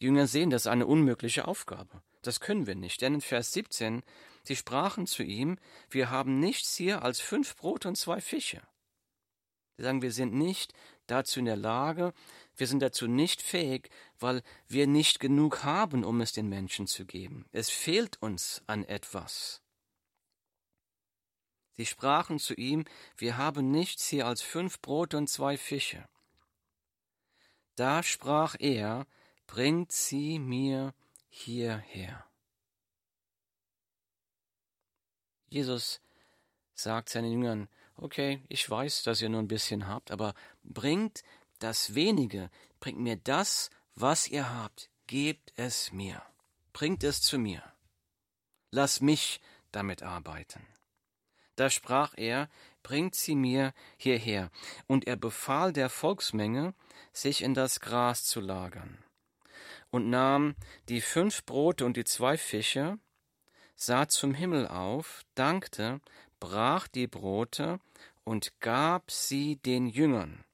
Die 0.00 0.06
Jünger 0.06 0.26
sehen 0.26 0.50
das 0.50 0.66
eine 0.66 0.86
unmögliche 0.86 1.48
Aufgabe. 1.48 2.02
Das 2.22 2.40
können 2.40 2.66
wir 2.66 2.74
nicht. 2.74 3.00
Denn 3.00 3.14
in 3.14 3.20
Vers 3.20 3.52
17, 3.52 4.02
sie 4.44 4.56
sprachen 4.56 5.06
zu 5.06 5.22
ihm, 5.22 5.58
wir 5.90 6.10
haben 6.10 6.38
nichts 6.38 6.76
hier 6.76 7.02
als 7.02 7.20
fünf 7.20 7.56
Brot 7.56 7.86
und 7.86 7.96
zwei 7.96 8.20
Fische. 8.20 8.62
Sie 9.76 9.82
sagen, 9.82 10.02
wir 10.02 10.12
sind 10.12 10.34
nicht 10.34 10.74
dazu 11.06 11.40
in 11.40 11.46
der 11.46 11.56
Lage, 11.56 12.12
wir 12.56 12.66
sind 12.66 12.80
dazu 12.80 13.06
nicht 13.06 13.42
fähig, 13.42 13.90
weil 14.18 14.42
wir 14.68 14.86
nicht 14.86 15.18
genug 15.18 15.64
haben, 15.64 16.04
um 16.04 16.20
es 16.20 16.32
den 16.32 16.48
Menschen 16.48 16.86
zu 16.86 17.04
geben. 17.04 17.46
Es 17.52 17.70
fehlt 17.70 18.20
uns 18.20 18.62
an 18.66 18.84
etwas. 18.84 19.62
Sie 21.76 21.86
sprachen 21.86 22.38
zu 22.38 22.54
ihm, 22.54 22.84
wir 23.16 23.36
haben 23.36 23.70
nichts 23.70 24.08
hier 24.08 24.26
als 24.26 24.42
fünf 24.42 24.80
Brote 24.80 25.16
und 25.16 25.28
zwei 25.28 25.56
Fische. 25.56 26.06
Da 27.76 28.02
sprach 28.02 28.56
er, 28.58 29.06
bringt 29.46 29.92
sie 29.92 30.38
mir 30.38 30.94
hierher. 31.28 32.26
Jesus 35.48 36.00
sagt 36.74 37.08
seinen 37.08 37.32
Jüngern, 37.32 37.68
okay, 37.96 38.42
ich 38.48 38.68
weiß, 38.68 39.02
dass 39.02 39.20
ihr 39.22 39.28
nur 39.28 39.40
ein 39.40 39.48
bisschen 39.48 39.86
habt, 39.86 40.10
aber 40.10 40.34
bringt 40.62 41.22
das 41.58 41.94
wenige, 41.94 42.50
bringt 42.80 42.98
mir 42.98 43.16
das, 43.16 43.70
was 43.94 44.28
ihr 44.28 44.52
habt, 44.52 44.90
gebt 45.06 45.52
es 45.56 45.92
mir, 45.92 46.22
bringt 46.72 47.04
es 47.04 47.22
zu 47.22 47.38
mir. 47.38 47.62
Lass 48.70 49.00
mich 49.00 49.40
damit 49.70 50.02
arbeiten. 50.02 50.66
Da 51.56 51.70
sprach 51.70 52.14
er, 52.16 52.48
bringt 52.82 53.14
sie 53.14 53.34
mir 53.34 53.72
hierher, 53.96 54.50
und 54.86 55.06
er 55.06 55.16
befahl 55.16 55.72
der 55.72 55.90
Volksmenge, 55.90 56.74
sich 57.12 57.42
in 57.42 57.54
das 57.54 57.80
Gras 57.80 58.24
zu 58.24 58.40
lagern, 58.40 58.98
und 59.90 60.08
nahm 60.08 60.54
die 60.88 61.00
fünf 61.00 61.44
Brote 61.44 61.84
und 61.84 61.96
die 61.96 62.04
zwei 62.04 62.36
Fische, 62.38 62.98
sah 63.76 64.08
zum 64.08 64.34
Himmel 64.34 64.66
auf, 64.68 65.22
dankte, 65.34 66.00
brach 66.40 66.88
die 66.88 67.06
Brote 67.06 67.78
und 68.24 68.58
gab 68.60 69.10
sie 69.10 69.56
den 69.56 69.86
Jüngern. 69.86 70.44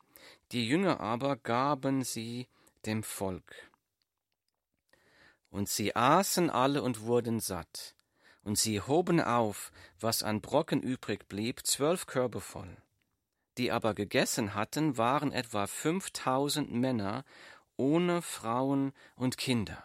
Die 0.52 0.66
Jünger 0.66 1.00
aber 1.00 1.36
gaben 1.36 2.02
sie 2.02 2.48
dem 2.86 3.02
Volk. 3.02 3.70
Und 5.50 5.68
sie 5.68 5.94
aßen 5.94 6.50
alle 6.50 6.82
und 6.82 7.02
wurden 7.02 7.40
satt. 7.40 7.94
Und 8.48 8.56
sie 8.56 8.80
hoben 8.80 9.20
auf, 9.20 9.70
was 10.00 10.22
an 10.22 10.40
Brocken 10.40 10.80
übrig 10.80 11.28
blieb, 11.28 11.66
zwölf 11.66 12.06
Körbe 12.06 12.40
voll. 12.40 12.78
Die 13.58 13.70
aber 13.70 13.92
gegessen 13.92 14.54
hatten, 14.54 14.96
waren 14.96 15.32
etwa 15.32 15.66
fünftausend 15.66 16.72
Männer, 16.72 17.26
ohne 17.76 18.22
Frauen 18.22 18.94
und 19.16 19.36
Kinder. 19.36 19.84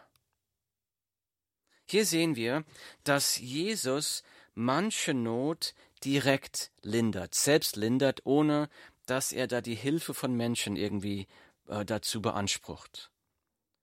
Hier 1.84 2.06
sehen 2.06 2.38
wir, 2.38 2.64
dass 3.04 3.38
Jesus 3.38 4.24
manche 4.54 5.14
Not 5.14 5.74
direkt 6.06 6.72
lindert, 6.84 7.36
selbst 7.36 7.76
lindert, 7.76 8.22
ohne 8.24 8.70
dass 9.06 9.34
er 9.34 9.48
da 9.48 9.60
die 9.60 9.76
Hilfe 9.76 10.14
von 10.14 10.38
Menschen 10.38 10.78
irgendwie 10.78 11.28
äh, 11.68 11.84
dazu 11.84 12.22
beansprucht. 12.22 13.12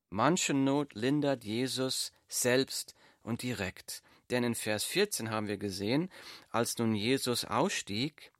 Manche 0.09 0.55
Not 0.55 0.95
lindert 0.95 1.45
Jesus 1.45 2.13
selbst 2.29 2.95
und 3.23 3.43
direkt. 3.43 4.03
Denn 4.31 4.45
in 4.45 4.55
Vers 4.55 4.85
14 4.85 5.31
haben 5.31 5.49
wir 5.49 5.59
gesehen, 5.59 6.11
als 6.51 6.79
nun 6.79 6.95
Jesus 6.95 7.45
ausstieg, 7.45 8.33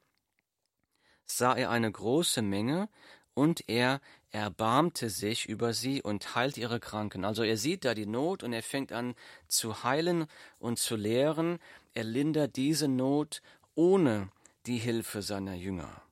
sah 1.27 1.55
er 1.55 1.71
eine 1.71 1.91
große 1.91 2.43
Menge 2.43 2.89
und 3.35 3.69
er 3.69 4.01
erbarmte 4.31 5.11
sich 5.11 5.49
über 5.49 5.73
sie 5.73 6.03
und 6.03 6.35
heilt 6.35 6.57
ihre 6.57 6.79
Kranken. 6.79 7.25
Also 7.25 7.43
er 7.43 7.57
sieht 7.57 7.85
da 7.85 7.95
die 7.95 8.07
Not 8.07 8.43
und 8.43 8.53
er 8.53 8.63
fängt 8.63 8.93
an 8.93 9.15
zu 9.49 9.83
heilen 9.83 10.27
und 10.59 10.79
zu 10.79 10.97
lehren. 10.97 11.59
Er 11.95 12.05
lindert 12.05 12.57
diese 12.57 12.87
Not 12.87 13.43
ohne 13.75 14.31
die 14.67 14.79
Hilfe 14.79 15.23
seiner 15.23 15.55
Jünger. 15.55 16.03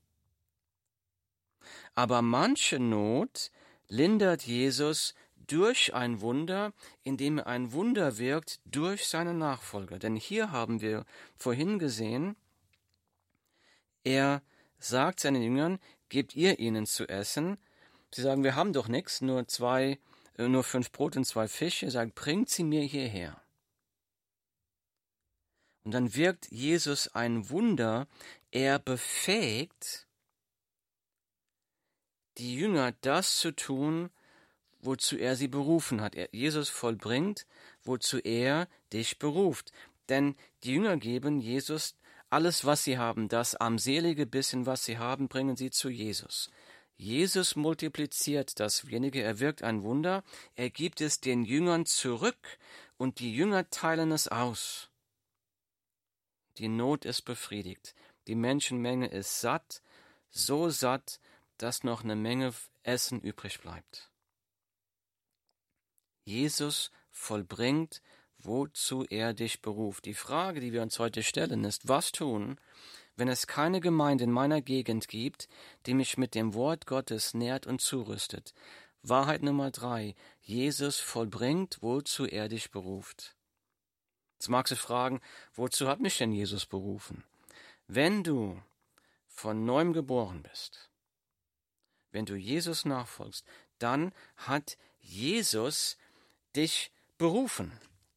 Aber 1.95 2.23
manche 2.23 2.79
Not 2.79 3.51
lindert 3.89 4.43
Jesus 4.43 5.15
durch 5.49 5.95
ein 5.95 6.21
Wunder, 6.21 6.73
indem 7.03 7.39
er 7.39 7.47
ein 7.47 7.73
Wunder 7.73 8.19
wirkt 8.19 8.61
durch 8.65 9.07
seine 9.09 9.35
Nachfolger. 9.35 9.99
Denn 9.99 10.17
hier 10.17 10.53
haben 10.53 10.81
wir 10.81 11.05
vorhin 11.37 11.79
gesehen, 11.79 12.37
er 14.05 14.43
sagt 14.79 15.21
seinen 15.21 15.43
Jüngern, 15.43 15.79
gebt 16.09 16.37
ihr 16.37 16.59
ihnen 16.59 16.87
zu 16.87 17.09
essen. 17.09 17.59
Sie 18.15 18.23
sagen, 18.23 18.45
wir 18.45 18.55
haben 18.55 18.73
doch 18.73 18.89
nichts, 18.89 19.21
nur 19.21 19.49
zwei, 19.49 19.99
äh, 20.37 20.49
nur 20.49 20.65
fünf 20.65 20.93
Brot 20.93 21.17
und 21.17 21.25
zwei 21.25 21.49
Fische. 21.49 21.87
Er 21.87 21.93
sagt, 21.93 22.15
bringt 22.15 22.49
sie 22.49 22.65
mir 22.65 22.83
hierher. 22.83 23.43
Und 25.85 25.93
dann 25.93 26.15
wirkt 26.15 26.51
Jesus 26.51 27.09
ein 27.15 27.51
Wunder. 27.51 28.07
Er 28.51 28.79
befähigt 28.79 30.07
die 32.39 32.55
Jünger, 32.55 32.93
das 33.01 33.39
zu 33.39 33.53
tun, 33.53 34.11
wozu 34.81 35.17
er 35.17 35.37
sie 35.37 35.49
berufen 35.49 36.01
hat. 36.01 36.17
Jesus 36.33 36.69
vollbringt, 36.69 37.47
wozu 37.83 38.19
er 38.19 38.69
dich 38.93 39.19
beruft. 39.19 39.73
Denn 40.09 40.37
die 40.63 40.73
Jünger 40.73 40.97
geben 40.97 41.41
Jesus 41.41 41.97
alles, 42.31 42.65
was 42.65 42.85
sie 42.85 42.99
haben, 42.99 43.29
das 43.29 43.55
armselige 43.55 44.27
bisschen, 44.27 44.67
was 44.67 44.85
sie 44.85 44.99
haben, 44.99 45.29
bringen 45.29 45.57
sie 45.57 45.71
zu 45.71 45.89
Jesus. 45.89 46.51
Jesus 46.97 47.55
multipliziert 47.55 48.59
das 48.59 48.89
wenige, 48.89 49.23
er 49.23 49.39
wirkt 49.39 49.63
ein 49.63 49.83
Wunder, 49.83 50.25
er 50.57 50.69
gibt 50.69 51.01
es 51.01 51.21
den 51.21 51.45
Jüngern 51.45 51.87
zurück 51.87 52.59
und 52.97 53.21
die 53.21 53.33
Jünger 53.33 53.71
teilen 53.71 54.11
es 54.11 54.27
aus. 54.27 54.91
Die 56.59 56.69
Not 56.69 57.05
ist 57.05 57.23
befriedigt, 57.23 57.95
die 58.27 58.35
Menschenmenge 58.35 59.07
ist 59.07 59.41
satt, 59.41 59.81
so 60.29 60.71
satt, 60.71 61.21
dass 61.57 61.85
noch 61.85 62.03
eine 62.03 62.17
Menge 62.17 62.53
Essen 62.83 63.21
übrig 63.21 63.61
bleibt. 63.61 64.11
Jesus 66.29 66.91
vollbringt, 67.11 68.03
wozu 68.39 69.07
er 69.09 69.33
dich 69.33 69.63
beruft. 69.63 70.05
Die 70.05 70.13
Frage, 70.13 70.61
die 70.61 70.75
wir 70.75 70.83
uns 70.83 70.99
heute 70.99 71.23
stellen, 71.23 71.65
ist, 71.65 71.89
was 71.89 72.13
tun, 72.13 72.61
wenn 73.17 73.29
es 73.29 73.47
keine 73.47 73.81
Gemeinde 73.81 74.25
in 74.25 74.31
meiner 74.31 74.61
Gegend 74.61 75.09
gibt, 75.09 75.49
die 75.87 75.95
mich 75.95 76.19
mit 76.19 76.35
dem 76.35 76.53
Wort 76.53 76.87
Gottes 76.87 77.33
nährt 77.33 77.67
und 77.67 77.81
zurüstet. 77.81 78.53
Wahrheit 79.03 79.43
Nummer 79.43 79.71
drei. 79.71 80.15
Jesus 80.43 81.01
vollbringt, 81.01 81.79
wozu 81.81 82.27
er 82.27 82.51
dich 82.51 82.71
beruft. 82.71 83.35
Jetzt 84.35 84.51
magst 84.51 84.73
du 84.73 84.77
fragen, 84.77 85.23
wozu 85.55 85.89
hat 85.89 86.01
mich 86.01 86.19
denn 86.19 86.33
Jesus 86.33 86.67
berufen? 86.67 87.25
Wenn 87.87 88.23
du 88.23 88.61
von 89.29 89.65
neuem 89.65 89.95
geboren 89.95 90.43
bist, 90.43 90.91
wenn 92.13 92.27
du 92.27 92.35
Jesus 92.35 92.85
nachfolgst, 92.85 93.47
dann 93.79 94.13
hat 94.37 94.77
Jesus 95.01 95.97
dich 96.59 96.91
berufen, 97.19 97.71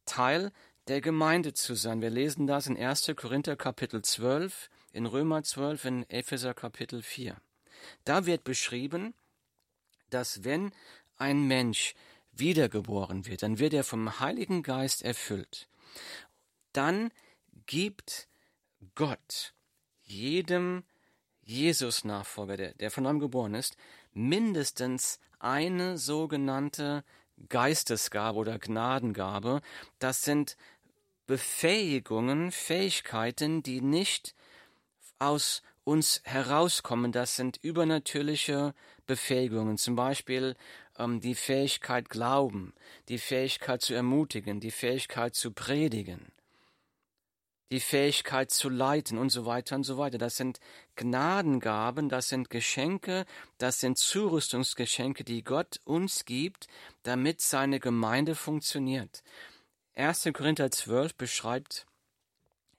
Teil 0.04 0.50
der 0.88 1.00
Gemeinde 1.00 1.54
zu 1.54 1.76
sein. 1.76 2.02
Wir 2.02 2.10
lesen 2.10 2.48
das 2.48 2.66
in 2.66 2.76
1. 2.76 3.12
Korinther 3.14 3.54
Kapitel 3.54 4.02
12, 4.02 4.68
in 4.92 5.06
Römer 5.06 5.44
12, 5.44 5.84
in 5.84 6.10
Epheser 6.10 6.52
Kapitel 6.52 7.02
4. 7.02 7.36
Da 8.04 8.26
wird 8.26 8.42
beschrieben, 8.42 9.14
dass 10.10 10.42
wenn 10.42 10.72
ein 11.18 11.46
Mensch 11.46 11.94
wiedergeboren 12.32 13.26
wird, 13.26 13.44
dann 13.44 13.60
wird 13.60 13.74
er 13.74 13.84
vom 13.84 14.18
Heiligen 14.18 14.64
Geist 14.64 15.02
erfüllt. 15.02 15.68
Dann 16.72 17.12
gibt 17.66 18.26
Gott 18.96 19.54
jedem 20.02 20.82
Jesus-Nachfolger, 21.42 22.56
der, 22.56 22.74
der 22.74 22.90
von 22.90 23.04
neuem 23.04 23.20
geboren 23.20 23.54
ist, 23.54 23.76
mindestens 24.12 25.20
eine 25.38 25.96
sogenannte 25.96 27.04
Geistesgabe 27.48 28.38
oder 28.38 28.58
Gnadengabe. 28.58 29.60
Das 29.98 30.22
sind 30.22 30.56
Befähigungen, 31.26 32.52
Fähigkeiten, 32.52 33.62
die 33.62 33.80
nicht 33.80 34.34
aus 35.18 35.62
uns 35.84 36.20
herauskommen. 36.24 37.12
Das 37.12 37.36
sind 37.36 37.58
übernatürliche 37.62 38.74
Befähigungen. 39.06 39.78
Zum 39.78 39.96
Beispiel 39.96 40.56
ähm, 40.98 41.20
die 41.20 41.34
Fähigkeit 41.34 42.08
glauben, 42.08 42.74
die 43.08 43.18
Fähigkeit 43.18 43.82
zu 43.82 43.94
ermutigen, 43.94 44.60
die 44.60 44.70
Fähigkeit 44.70 45.34
zu 45.34 45.52
predigen 45.52 46.32
die 47.72 47.80
Fähigkeit 47.80 48.50
zu 48.50 48.68
leiten 48.68 49.16
und 49.16 49.30
so 49.30 49.46
weiter 49.46 49.76
und 49.76 49.84
so 49.84 49.96
weiter. 49.96 50.18
Das 50.18 50.36
sind 50.36 50.60
Gnadengaben, 50.94 52.10
das 52.10 52.28
sind 52.28 52.50
Geschenke, 52.50 53.24
das 53.56 53.80
sind 53.80 53.96
Zurüstungsgeschenke, 53.96 55.24
die 55.24 55.42
Gott 55.42 55.80
uns 55.84 56.26
gibt, 56.26 56.68
damit 57.02 57.40
seine 57.40 57.80
Gemeinde 57.80 58.34
funktioniert. 58.34 59.22
1. 59.94 60.28
Korinther 60.34 60.70
12 60.70 61.14
beschreibt 61.14 61.86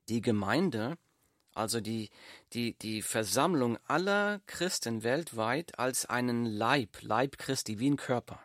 die 0.10 0.22
Gemeinde, 0.22 1.00
also 1.56 1.82
die, 1.82 2.12
die, 2.54 2.76
die 2.76 3.02
Versammlung 3.02 3.80
aller 3.88 4.42
Christen 4.46 5.02
weltweit 5.02 5.80
als 5.80 6.06
einen 6.06 6.46
Leib, 6.46 7.02
Leib 7.02 7.40
Christi, 7.40 7.80
wie 7.80 7.90
ein 7.90 7.98
Körper. 7.98 8.40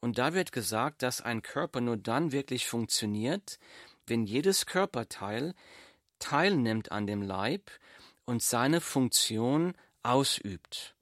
Und 0.00 0.18
da 0.18 0.34
wird 0.34 0.50
gesagt, 0.50 1.02
dass 1.02 1.20
ein 1.20 1.42
Körper 1.42 1.80
nur 1.80 1.96
dann 1.96 2.32
wirklich 2.32 2.66
funktioniert, 2.66 3.60
wenn 4.06 4.24
jedes 4.24 4.66
Körperteil 4.66 5.54
teilnimmt 6.18 6.92
an 6.92 7.06
dem 7.06 7.22
Leib 7.22 7.70
und 8.24 8.42
seine 8.42 8.80
Funktion 8.80 9.74
ausübt. 10.02 10.94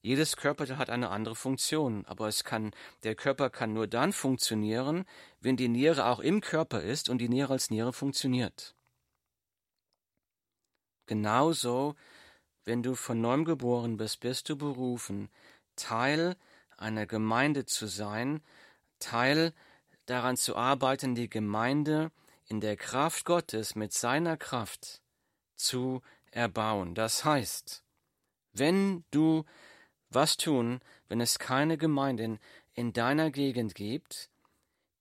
Jedes 0.00 0.36
Körperteil 0.36 0.78
hat 0.78 0.90
eine 0.90 1.10
andere 1.10 1.36
Funktion, 1.36 2.04
aber 2.06 2.26
es 2.26 2.42
kann, 2.42 2.72
der 3.04 3.14
Körper 3.14 3.50
kann 3.50 3.72
nur 3.72 3.86
dann 3.86 4.12
funktionieren, 4.12 5.04
wenn 5.40 5.56
die 5.56 5.68
Niere 5.68 6.06
auch 6.06 6.18
im 6.18 6.40
Körper 6.40 6.82
ist 6.82 7.08
und 7.08 7.18
die 7.18 7.28
Niere 7.28 7.52
als 7.52 7.70
Niere 7.70 7.92
funktioniert. 7.92 8.74
Genauso, 11.06 11.94
wenn 12.64 12.82
du 12.82 12.96
von 12.96 13.20
neuem 13.20 13.44
geboren 13.44 13.96
bist, 13.96 14.20
bist 14.20 14.48
du 14.48 14.56
berufen, 14.56 15.28
Teil 15.76 16.36
einer 16.76 17.06
Gemeinde 17.06 17.64
zu 17.64 17.86
sein, 17.86 18.42
Teil 18.98 19.52
daran 20.06 20.36
zu 20.36 20.56
arbeiten, 20.56 21.14
die 21.14 21.28
Gemeinde 21.28 22.10
in 22.52 22.60
der 22.60 22.76
Kraft 22.76 23.24
Gottes 23.24 23.74
mit 23.76 23.94
seiner 23.94 24.36
Kraft 24.36 25.00
zu 25.56 26.02
erbauen. 26.30 26.94
Das 26.94 27.24
heißt, 27.24 27.82
wenn 28.52 29.04
du 29.10 29.44
was 30.10 30.36
tun, 30.36 30.80
wenn 31.08 31.22
es 31.22 31.38
keine 31.38 31.78
Gemeinden 31.78 32.38
in 32.74 32.92
deiner 32.92 33.30
Gegend 33.30 33.74
gibt, 33.74 34.28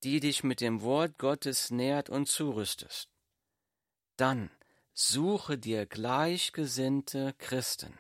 die 0.04 0.22
dich 0.22 0.46
mit 0.46 0.62
dem 0.62 0.82
Wort 0.82 1.18
Gottes 1.18 1.72
nährt 1.72 2.10
und 2.10 2.30
zurüstest, 2.30 3.10
dann 4.16 4.50
suche 4.94 5.58
dir 5.58 5.86
gleichgesinnte 5.86 7.36
Christen. 7.38 8.00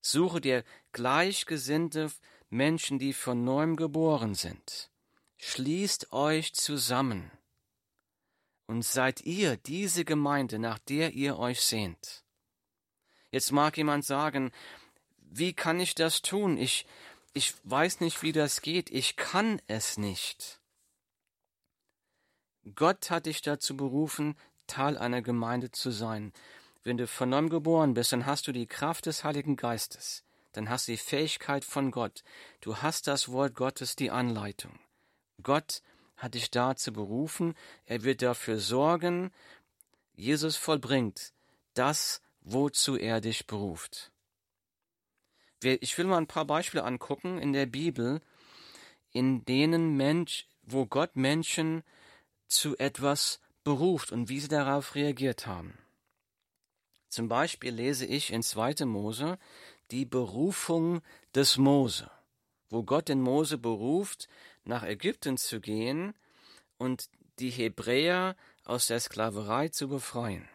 Suche 0.00 0.40
dir 0.40 0.64
gleichgesinnte 0.90 2.10
Menschen, 2.50 2.98
die 2.98 3.12
von 3.12 3.44
neuem 3.44 3.76
geboren 3.76 4.34
sind. 4.34 4.90
Schließt 5.36 6.12
euch 6.12 6.54
zusammen 6.54 7.30
und 8.66 8.82
seid 8.82 9.22
ihr 9.22 9.56
diese 9.56 10.04
Gemeinde, 10.04 10.58
nach 10.58 10.78
der 10.78 11.12
ihr 11.12 11.38
euch 11.38 11.60
sehnt. 11.60 12.24
Jetzt 13.30 13.52
mag 13.52 13.76
jemand 13.76 14.04
sagen, 14.04 14.52
wie 15.18 15.52
kann 15.52 15.80
ich 15.80 15.94
das 15.94 16.22
tun? 16.22 16.56
Ich, 16.56 16.86
ich 17.32 17.54
weiß 17.64 18.00
nicht, 18.00 18.22
wie 18.22 18.32
das 18.32 18.62
geht. 18.62 18.90
Ich 18.90 19.16
kann 19.16 19.60
es 19.66 19.98
nicht. 19.98 20.60
Gott 22.74 23.10
hat 23.10 23.26
dich 23.26 23.42
dazu 23.42 23.76
berufen, 23.76 24.36
Teil 24.66 24.98
einer 24.98 25.22
Gemeinde 25.22 25.70
zu 25.70 25.90
sein. 25.90 26.32
Wenn 26.82 26.96
du 26.96 27.06
von 27.06 27.28
neuem 27.28 27.48
geboren 27.48 27.94
bist, 27.94 28.12
dann 28.12 28.26
hast 28.26 28.46
du 28.46 28.52
die 28.52 28.66
Kraft 28.66 29.06
des 29.06 29.22
Heiligen 29.22 29.56
Geistes. 29.56 30.24
Dann 30.52 30.70
hast 30.70 30.88
du 30.88 30.92
die 30.92 30.98
Fähigkeit 30.98 31.64
von 31.64 31.90
Gott. 31.90 32.24
Du 32.60 32.78
hast 32.78 33.06
das 33.06 33.28
Wort 33.30 33.54
Gottes, 33.54 33.96
die 33.96 34.10
Anleitung. 34.10 34.78
Gott 35.42 35.82
hat 36.16 36.34
dich 36.34 36.50
dazu 36.50 36.92
berufen, 36.92 37.54
er 37.84 38.02
wird 38.02 38.22
dafür 38.22 38.58
sorgen, 38.58 39.30
Jesus 40.14 40.56
vollbringt 40.56 41.32
das, 41.74 42.22
wozu 42.40 42.96
er 42.96 43.20
dich 43.20 43.46
beruft. 43.46 44.10
Ich 45.62 45.96
will 45.98 46.06
mal 46.06 46.18
ein 46.18 46.26
paar 46.26 46.44
Beispiele 46.44 46.84
angucken 46.84 47.38
in 47.38 47.52
der 47.52 47.66
Bibel, 47.66 48.20
in 49.12 49.44
denen 49.44 49.96
Mensch, 49.96 50.46
wo 50.62 50.86
Gott 50.86 51.16
Menschen 51.16 51.82
zu 52.46 52.76
etwas 52.78 53.40
beruft 53.64 54.12
und 54.12 54.28
wie 54.28 54.40
sie 54.40 54.48
darauf 54.48 54.94
reagiert 54.94 55.46
haben. 55.46 55.76
Zum 57.08 57.28
Beispiel 57.28 57.72
lese 57.72 58.06
ich 58.06 58.32
in 58.32 58.42
2. 58.42 58.84
Mose 58.84 59.38
die 59.90 60.04
Berufung 60.04 61.02
des 61.34 61.56
Mose, 61.56 62.10
wo 62.68 62.82
Gott 62.82 63.08
den 63.08 63.20
Mose 63.20 63.58
beruft, 63.58 64.28
nach 64.66 64.82
Ägypten 64.82 65.36
zu 65.36 65.60
gehen 65.60 66.14
und 66.78 67.08
die 67.38 67.50
Hebräer 67.50 68.36
aus 68.64 68.86
der 68.86 69.00
Sklaverei 69.00 69.68
zu 69.68 69.88
befreien. 69.88 70.48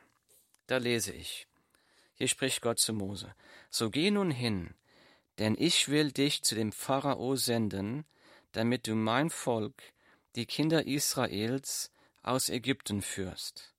Da 0.68 0.78
lese 0.78 1.14
ich. 1.14 1.48
Hier 2.14 2.28
spricht 2.28 2.62
Gott 2.62 2.80
zu 2.80 2.94
Mose. 2.94 3.34
So 3.70 3.90
geh 3.90 4.12
nun 4.12 4.32
hin, 4.32 4.74
denn 5.40 5.56
ich 5.58 5.90
will 5.90 6.12
dich 6.12 6.44
zu 6.44 6.56
dem 6.56 6.72
Pharao 6.72 7.36
senden, 7.36 8.06
damit 8.52 8.88
du 8.88 8.96
mein 8.96 9.30
Volk, 9.30 9.82
die 10.36 10.46
Kinder 10.46 10.86
Israels, 10.86 11.92
aus 12.22 12.50
Ägypten 12.50 13.02
führst. 13.02 13.74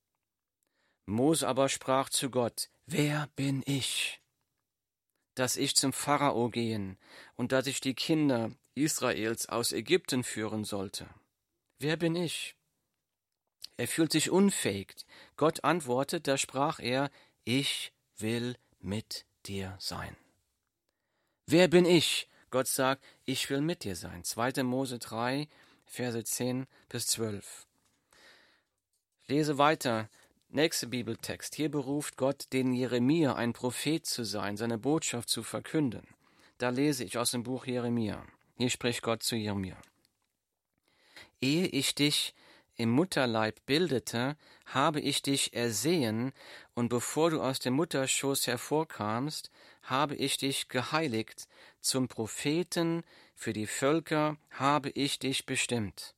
Mose 1.05 1.47
aber 1.47 1.69
sprach 1.69 2.09
zu 2.09 2.29
Gott, 2.29 2.69
Wer 2.85 3.29
bin 3.35 3.63
ich, 3.65 4.21
dass 5.35 5.55
ich 5.55 5.75
zum 5.75 5.93
Pharao 5.93 6.49
gehen 6.49 6.97
und 7.35 7.51
dass 7.51 7.67
ich 7.67 7.79
die 7.79 7.93
Kinder 7.93 8.51
Israels 8.75 9.47
aus 9.47 9.71
Ägypten 9.71 10.23
führen 10.23 10.63
sollte? 10.63 11.07
Wer 11.79 11.97
bin 11.97 12.15
ich? 12.15 12.55
Er 13.77 13.87
fühlt 13.87 14.11
sich 14.11 14.29
unfähig. 14.29 14.95
Gott 15.35 15.63
antwortet, 15.63 16.27
da 16.27 16.37
sprach 16.37 16.79
er, 16.79 17.09
Ich 17.43 17.91
will 18.17 18.55
mit 18.79 19.25
dir 19.45 19.75
sein. 19.79 20.15
Wer 21.45 21.67
bin 21.67 21.85
ich? 21.85 22.29
Gott 22.51 22.67
sagt, 22.67 23.03
ich 23.25 23.49
will 23.49 23.61
mit 23.61 23.83
dir 23.83 23.95
sein. 23.95 24.23
2. 24.23 24.63
Mose 24.63 24.99
3, 24.99 25.47
Verse 25.85 26.23
10 26.23 26.67
bis 26.87 27.07
12. 27.07 27.67
Ich 29.23 29.29
lese 29.29 29.57
weiter. 29.57 30.09
Nächster 30.49 30.87
Bibeltext. 30.87 31.55
Hier 31.55 31.69
beruft 31.69 32.15
Gott 32.15 32.45
den 32.53 32.73
Jeremia, 32.73 33.33
ein 33.33 33.53
Prophet 33.53 34.05
zu 34.05 34.23
sein, 34.23 34.55
seine 34.55 34.77
Botschaft 34.77 35.29
zu 35.29 35.41
verkünden. 35.41 36.07
Da 36.59 36.69
lese 36.69 37.03
ich 37.03 37.17
aus 37.17 37.31
dem 37.31 37.41
Buch 37.41 37.65
Jeremia. 37.65 38.23
Hier 38.63 38.69
spricht 38.69 39.01
Gott 39.01 39.21
zu 39.23 39.35
Jeremia. 39.35 39.75
Ehe 41.41 41.67
ich 41.67 41.95
dich 41.95 42.33
im 42.77 42.91
Mutterleib 42.91 43.65
bildete, 43.65 44.37
habe 44.67 45.01
ich 45.01 45.21
dich 45.21 45.53
ersehen, 45.53 46.31
und 46.73 46.87
bevor 46.87 47.29
du 47.29 47.41
aus 47.41 47.59
dem 47.59 47.73
Mutterschoß 47.73 48.47
hervorkamst, 48.47 49.51
habe 49.81 50.15
ich 50.15 50.37
dich 50.37 50.69
geheiligt, 50.69 51.49
zum 51.81 52.07
Propheten 52.07 53.03
für 53.35 53.51
die 53.51 53.67
Völker 53.67 54.37
habe 54.51 54.91
ich 54.91 55.19
dich 55.19 55.45
bestimmt. 55.45 56.15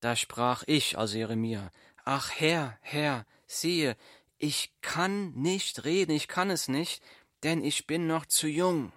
Da 0.00 0.16
sprach 0.16 0.64
ich, 0.66 0.98
also 0.98 1.18
Jeremia, 1.18 1.70
Ach 2.04 2.32
Herr, 2.34 2.76
Herr, 2.80 3.26
siehe, 3.46 3.96
ich 4.38 4.72
kann 4.80 5.30
nicht 5.34 5.84
reden, 5.84 6.10
ich 6.10 6.26
kann 6.26 6.50
es 6.50 6.66
nicht, 6.66 7.00
denn 7.44 7.62
ich 7.62 7.86
bin 7.86 8.08
noch 8.08 8.26
zu 8.26 8.48
jung. 8.48 8.92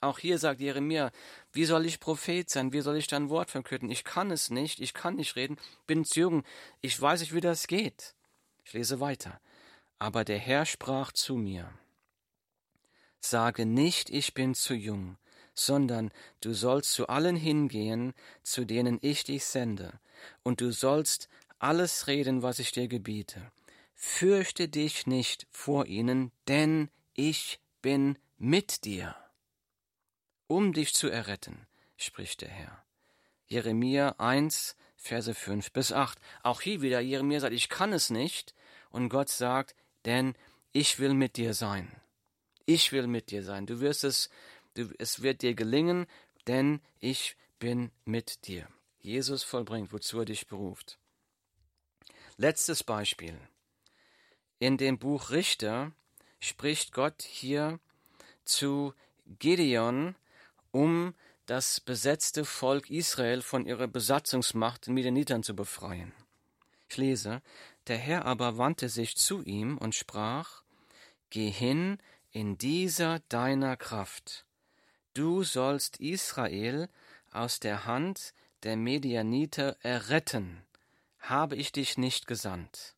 Auch 0.00 0.20
hier 0.20 0.38
sagt 0.38 0.60
Jeremia, 0.60 1.10
wie 1.52 1.64
soll 1.64 1.84
ich 1.84 1.98
Prophet 1.98 2.48
sein? 2.48 2.72
Wie 2.72 2.82
soll 2.82 2.96
ich 2.96 3.08
dein 3.08 3.30
Wort 3.30 3.50
verkünden? 3.50 3.90
Ich 3.90 4.04
kann 4.04 4.30
es 4.30 4.48
nicht, 4.48 4.80
ich 4.80 4.94
kann 4.94 5.16
nicht 5.16 5.34
reden, 5.34 5.56
bin 5.86 6.04
zu 6.04 6.20
jung, 6.20 6.44
ich 6.80 7.00
weiß 7.00 7.20
nicht, 7.20 7.34
wie 7.34 7.40
das 7.40 7.66
geht. 7.66 8.14
Ich 8.64 8.72
lese 8.74 9.00
weiter. 9.00 9.40
Aber 9.98 10.24
der 10.24 10.38
Herr 10.38 10.66
sprach 10.66 11.10
zu 11.12 11.34
mir, 11.34 11.72
Sage 13.20 13.66
nicht, 13.66 14.10
ich 14.10 14.34
bin 14.34 14.54
zu 14.54 14.74
jung, 14.74 15.18
sondern 15.52 16.12
du 16.40 16.54
sollst 16.54 16.92
zu 16.92 17.08
allen 17.08 17.34
hingehen, 17.34 18.14
zu 18.44 18.64
denen 18.64 18.98
ich 19.02 19.24
dich 19.24 19.44
sende, 19.44 19.98
und 20.44 20.60
du 20.60 20.70
sollst 20.70 21.28
alles 21.58 22.06
reden, 22.06 22.42
was 22.42 22.60
ich 22.60 22.70
dir 22.70 22.86
gebiete. 22.86 23.50
Fürchte 23.94 24.68
dich 24.68 25.08
nicht 25.08 25.48
vor 25.50 25.86
ihnen, 25.86 26.30
denn 26.46 26.88
ich 27.14 27.58
bin 27.82 28.16
mit 28.36 28.84
dir 28.84 29.16
um 30.48 30.72
dich 30.72 30.94
zu 30.94 31.08
erretten, 31.08 31.66
spricht 31.96 32.40
der 32.40 32.48
Herr. 32.48 32.84
Jeremia 33.46 34.16
1, 34.18 34.76
Verse 34.96 35.32
5 35.32 35.72
bis 35.72 35.92
8. 35.92 36.18
Auch 36.42 36.60
hier 36.60 36.82
wieder 36.82 37.00
Jeremia 37.00 37.40
sagt, 37.40 37.54
ich 37.54 37.68
kann 37.68 37.92
es 37.92 38.10
nicht. 38.10 38.54
Und 38.90 39.08
Gott 39.08 39.28
sagt, 39.28 39.76
denn 40.04 40.34
ich 40.72 40.98
will 40.98 41.14
mit 41.14 41.36
dir 41.36 41.54
sein. 41.54 41.90
Ich 42.66 42.92
will 42.92 43.06
mit 43.06 43.30
dir 43.30 43.42
sein. 43.42 43.66
Du 43.66 43.80
wirst 43.80 44.04
es, 44.04 44.28
du, 44.74 44.92
es 44.98 45.22
wird 45.22 45.42
dir 45.42 45.54
gelingen, 45.54 46.06
denn 46.46 46.80
ich 46.98 47.36
bin 47.58 47.90
mit 48.04 48.46
dir. 48.46 48.68
Jesus 49.00 49.42
vollbringt, 49.42 49.92
wozu 49.92 50.20
er 50.20 50.24
dich 50.24 50.46
beruft. 50.46 50.98
Letztes 52.36 52.84
Beispiel. 52.84 53.38
In 54.58 54.76
dem 54.76 54.98
Buch 54.98 55.30
Richter 55.30 55.92
spricht 56.40 56.92
Gott 56.92 57.22
hier 57.22 57.80
zu 58.44 58.94
Gideon, 59.38 60.16
um 60.70 61.14
das 61.46 61.80
besetzte 61.80 62.44
Volk 62.44 62.90
Israel 62.90 63.42
von 63.42 63.64
ihrer 63.66 63.88
Besatzungsmacht 63.88 64.86
den 64.86 64.94
Midianitern 64.94 65.42
zu 65.42 65.56
befreien. 65.56 66.12
Ich 66.88 66.96
lese, 66.96 67.42
der 67.86 67.96
Herr 67.96 68.26
aber 68.26 68.58
wandte 68.58 68.88
sich 68.88 69.16
zu 69.16 69.42
ihm 69.42 69.78
und 69.78 69.94
sprach, 69.94 70.62
Geh 71.30 71.50
hin 71.50 71.98
in 72.30 72.58
dieser 72.58 73.20
deiner 73.28 73.76
Kraft. 73.76 74.46
Du 75.14 75.42
sollst 75.42 75.98
Israel 75.98 76.88
aus 77.32 77.60
der 77.60 77.84
Hand 77.84 78.34
der 78.62 78.76
Medianiter 78.76 79.76
erretten, 79.82 80.62
habe 81.18 81.56
ich 81.56 81.72
dich 81.72 81.98
nicht 81.98 82.26
gesandt. 82.26 82.94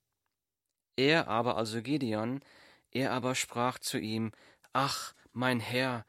Er 0.97 1.29
aber, 1.29 1.57
also 1.57 1.83
Gideon, 1.83 2.41
er 2.91 3.13
aber 3.13 3.35
sprach 3.35 3.79
zu 3.79 3.99
ihm, 3.99 4.33
Ach, 4.73 5.15
mein 5.33 5.61
Herr, 5.61 6.05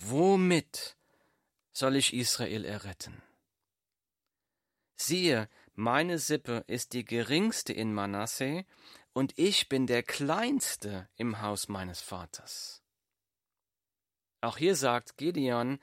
womit 0.00 0.96
soll 1.72 1.96
ich 1.96 2.14
Israel 2.14 2.64
erretten? 2.64 3.22
Siehe, 4.96 5.48
meine 5.74 6.18
Sippe 6.18 6.64
ist 6.66 6.92
die 6.92 7.04
geringste 7.04 7.72
in 7.72 7.94
Manasse, 7.94 8.64
und 9.12 9.36
ich 9.38 9.68
bin 9.68 9.86
der 9.86 10.02
kleinste 10.02 11.08
im 11.16 11.40
Haus 11.40 11.68
meines 11.68 12.00
Vaters. 12.00 12.82
Auch 14.40 14.56
hier 14.56 14.76
sagt 14.76 15.16
Gideon, 15.16 15.80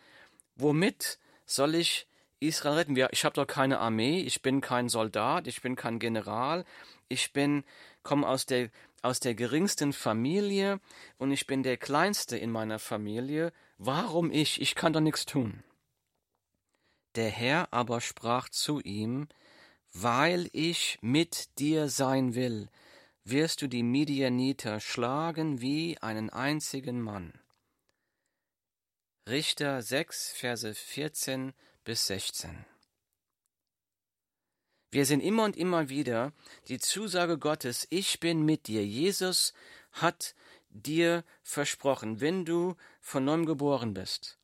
womit 0.56 1.20
soll 1.46 1.76
ich 1.76 2.08
Israel 2.40 2.78
retten? 2.78 2.96
Ich 3.12 3.26
habe 3.26 3.34
doch 3.34 3.48
keine 3.48 3.80
Armee, 3.80 4.22
ich 4.22 4.42
bin 4.42 4.62
kein 4.62 4.90
Soldat, 4.90 5.48
ich 5.48 5.62
bin 5.62 5.76
kein 5.76 6.00
General, 6.00 6.66
ich 7.10 7.34
bin 7.34 7.64
komme 8.04 8.28
aus 8.28 8.46
der 8.46 8.70
aus 9.04 9.20
der 9.20 9.36
geringsten 9.36 9.94
Familie 9.94 10.80
und 11.18 11.32
ich 11.32 11.46
bin 11.46 11.62
der 11.62 11.78
kleinste 11.78 12.38
in 12.38 12.52
meiner 12.52 12.80
Familie. 12.80 13.54
Warum 13.78 14.32
ich? 14.32 14.60
Ich 14.62 14.76
kann 14.76 14.94
doch 14.94 15.02
nichts 15.02 15.26
tun. 15.26 15.64
Der 17.16 17.30
Herr 17.30 17.74
aber 17.74 18.02
sprach 18.02 18.50
zu 18.50 18.80
ihm, 18.82 19.28
Weil 19.94 20.50
ich 20.52 21.00
mit 21.02 21.58
dir 21.60 21.90
sein 21.90 22.36
will, 22.36 22.70
wirst 23.24 23.62
du 23.62 23.68
die 23.68 23.84
Midianiter 23.84 24.80
schlagen 24.80 25.62
wie 25.62 25.98
einen 26.00 26.30
einzigen 26.30 27.02
Mann. 27.02 27.34
Richter 29.28 29.82
6, 29.82 30.32
Verse 30.34 30.74
14 30.74 31.54
bis 31.84 32.08
16. 32.08 32.66
Wir 34.90 35.06
sehen 35.06 35.20
immer 35.20 35.44
und 35.44 35.58
immer 35.58 35.90
wieder 35.90 36.32
die 36.70 36.80
Zusage 36.80 37.38
Gottes, 37.38 37.88
ich 37.90 38.20
bin 38.20 38.44
mit 38.44 38.68
dir. 38.68 38.86
Jesus 38.86 39.54
hat 39.92 40.34
dir 40.84 41.24
versprochen, 41.44 42.22
wenn 42.22 42.46
du 42.46 42.76
von 43.02 43.26
neuem 43.26 43.46
geboren 43.46 43.94
bist. 43.94 44.38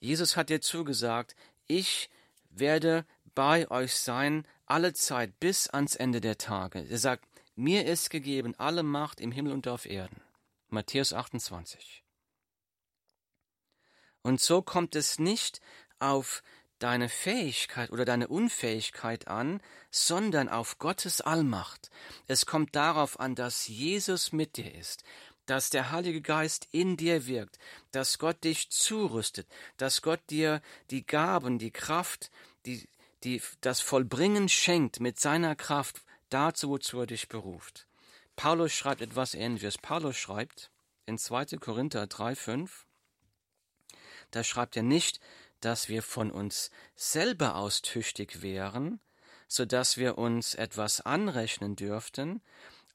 Jesus 0.00 0.36
hat 0.36 0.50
dir 0.50 0.60
zugesagt, 0.60 1.34
ich 1.66 2.10
werde 2.50 3.04
bei 3.34 3.70
euch 3.70 3.94
sein 3.94 4.46
alle 4.66 4.92
Zeit 4.94 5.38
bis 5.40 5.68
ans 5.68 5.94
Ende 5.94 6.20
der 6.20 6.38
Tage. 6.38 6.80
Er 6.88 6.98
sagt, 6.98 7.26
mir 7.54 7.86
ist 7.86 8.10
gegeben 8.10 8.54
alle 8.58 8.82
Macht 8.82 9.20
im 9.20 9.32
Himmel 9.32 9.52
und 9.52 9.68
auf 9.68 9.86
Erden. 9.86 10.20
Matthäus 10.68 11.12
28. 11.12 12.02
Und 14.22 14.40
so 14.40 14.60
kommt 14.60 14.96
es 14.96 15.18
nicht 15.18 15.60
auf 15.98 16.42
deine 16.78 17.08
Fähigkeit 17.08 17.90
oder 17.90 18.04
deine 18.04 18.28
Unfähigkeit 18.28 19.28
an, 19.28 19.62
sondern 19.90 20.48
auf 20.48 20.78
Gottes 20.78 21.20
Allmacht. 21.20 21.90
Es 22.26 22.44
kommt 22.44 22.74
darauf 22.76 23.18
an, 23.20 23.34
dass 23.34 23.68
Jesus 23.68 24.32
mit 24.32 24.56
dir 24.56 24.74
ist, 24.74 25.04
dass 25.46 25.70
der 25.70 25.90
Heilige 25.90 26.20
Geist 26.20 26.68
in 26.72 26.96
dir 26.96 27.26
wirkt, 27.26 27.58
dass 27.92 28.18
Gott 28.18 28.44
dich 28.44 28.70
zurüstet, 28.70 29.46
dass 29.76 30.02
Gott 30.02 30.20
dir 30.30 30.60
die 30.90 31.06
Gaben, 31.06 31.58
die 31.58 31.70
Kraft, 31.70 32.30
die, 32.66 32.88
die, 33.24 33.40
das 33.60 33.80
Vollbringen 33.80 34.48
schenkt 34.48 35.00
mit 35.00 35.18
seiner 35.18 35.56
Kraft 35.56 36.02
dazu, 36.28 36.70
wozu 36.70 37.00
er 37.00 37.06
dich 37.06 37.28
beruft. 37.28 37.86
Paulus 38.34 38.72
schreibt 38.72 39.00
etwas 39.00 39.34
ähnliches. 39.34 39.78
Paulus 39.78 40.16
schreibt 40.16 40.70
in 41.06 41.18
2. 41.18 41.56
Korinther 41.58 42.06
3, 42.06 42.34
5, 42.34 42.86
da 44.32 44.44
schreibt 44.44 44.76
er 44.76 44.82
nicht, 44.82 45.20
dass 45.60 45.88
wir 45.88 46.02
von 46.02 46.30
uns 46.30 46.70
selber 46.94 47.56
aus 47.56 47.80
tüchtig 47.80 48.42
wären, 48.42 49.00
so 49.48 49.64
dass 49.64 49.96
wir 49.96 50.18
uns 50.18 50.54
etwas 50.54 51.00
anrechnen 51.00 51.76
dürften, 51.76 52.42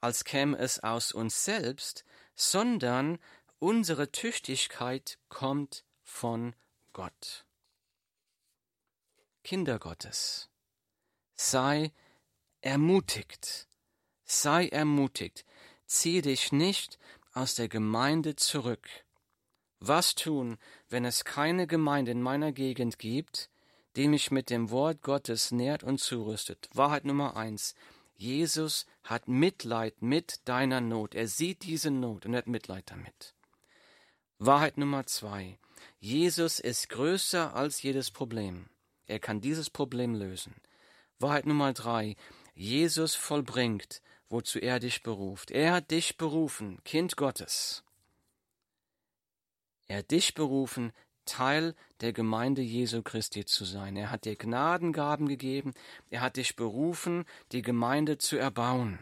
als 0.01 0.25
käme 0.25 0.57
es 0.57 0.79
aus 0.81 1.11
uns 1.11 1.45
selbst, 1.45 2.03
sondern 2.41 3.19
unsere 3.59 4.11
Tüchtigkeit 4.11 5.19
kommt 5.29 5.85
von 6.03 6.55
Gott. 6.91 7.45
Kinder 9.43 9.77
Gottes, 9.77 10.49
sei 11.35 11.91
ermutigt, 12.61 13.67
sei 14.23 14.67
ermutigt, 14.69 15.45
zieh 15.85 16.23
dich 16.23 16.51
nicht 16.51 16.97
aus 17.33 17.53
der 17.53 17.69
Gemeinde 17.69 18.35
zurück, 18.35 18.89
Was 19.83 20.13
tun, 20.13 20.59
wenn 20.89 21.05
es 21.05 21.25
keine 21.25 21.65
Gemeinde 21.65 22.11
in 22.11 22.21
meiner 22.21 22.51
Gegend 22.51 22.99
gibt, 22.99 23.49
die 23.95 24.07
mich 24.07 24.29
mit 24.29 24.51
dem 24.51 24.69
Wort 24.69 25.01
Gottes 25.01 25.51
nährt 25.51 25.83
und 25.83 25.99
zurüstet? 25.99 26.69
Wahrheit 26.73 27.03
Nummer 27.03 27.35
eins. 27.35 27.73
Jesus 28.21 28.85
hat 29.03 29.27
Mitleid 29.27 30.03
mit 30.03 30.47
deiner 30.47 30.79
Not. 30.79 31.15
Er 31.15 31.27
sieht 31.27 31.63
diese 31.63 31.89
Not 31.89 32.27
und 32.27 32.35
hat 32.35 32.45
Mitleid 32.45 32.83
damit. 32.91 33.33
Wahrheit 34.37 34.77
Nummer 34.77 35.07
zwei. 35.07 35.57
Jesus 35.99 36.59
ist 36.59 36.89
größer 36.89 37.55
als 37.55 37.81
jedes 37.81 38.11
Problem. 38.11 38.69
Er 39.07 39.17
kann 39.17 39.41
dieses 39.41 39.71
Problem 39.71 40.13
lösen. 40.13 40.53
Wahrheit 41.17 41.47
Nummer 41.47 41.73
drei. 41.73 42.15
Jesus 42.53 43.15
vollbringt, 43.15 44.03
wozu 44.29 44.59
er 44.59 44.79
dich 44.79 45.01
beruft. 45.01 45.49
Er 45.49 45.73
hat 45.73 45.89
dich 45.89 46.15
berufen, 46.15 46.77
Kind 46.83 47.17
Gottes. 47.17 47.83
Er 49.87 49.97
hat 49.97 50.11
dich 50.11 50.35
berufen, 50.35 50.93
Teil 51.25 51.75
der 52.01 52.13
Gemeinde 52.13 52.61
Jesu 52.61 53.01
Christi 53.01 53.45
zu 53.45 53.65
sein. 53.65 53.95
Er 53.95 54.11
hat 54.11 54.25
dir 54.25 54.35
Gnadengaben 54.35 55.27
gegeben. 55.27 55.73
Er 56.09 56.21
hat 56.21 56.37
dich 56.37 56.55
berufen, 56.55 57.25
die 57.51 57.61
Gemeinde 57.61 58.17
zu 58.17 58.37
erbauen. 58.37 58.99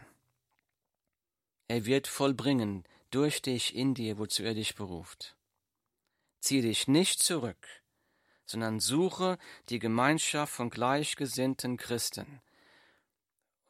Er 1.68 1.86
wird 1.86 2.08
vollbringen 2.08 2.84
durch 3.10 3.42
dich 3.42 3.74
in 3.74 3.94
dir, 3.94 4.18
wozu 4.18 4.42
er 4.42 4.54
dich 4.54 4.74
beruft. 4.74 5.36
Zieh 6.40 6.62
dich 6.62 6.88
nicht 6.88 7.22
zurück, 7.22 7.66
sondern 8.46 8.80
suche 8.80 9.38
die 9.68 9.78
Gemeinschaft 9.78 10.52
von 10.52 10.70
gleichgesinnten 10.70 11.76
Christen 11.76 12.40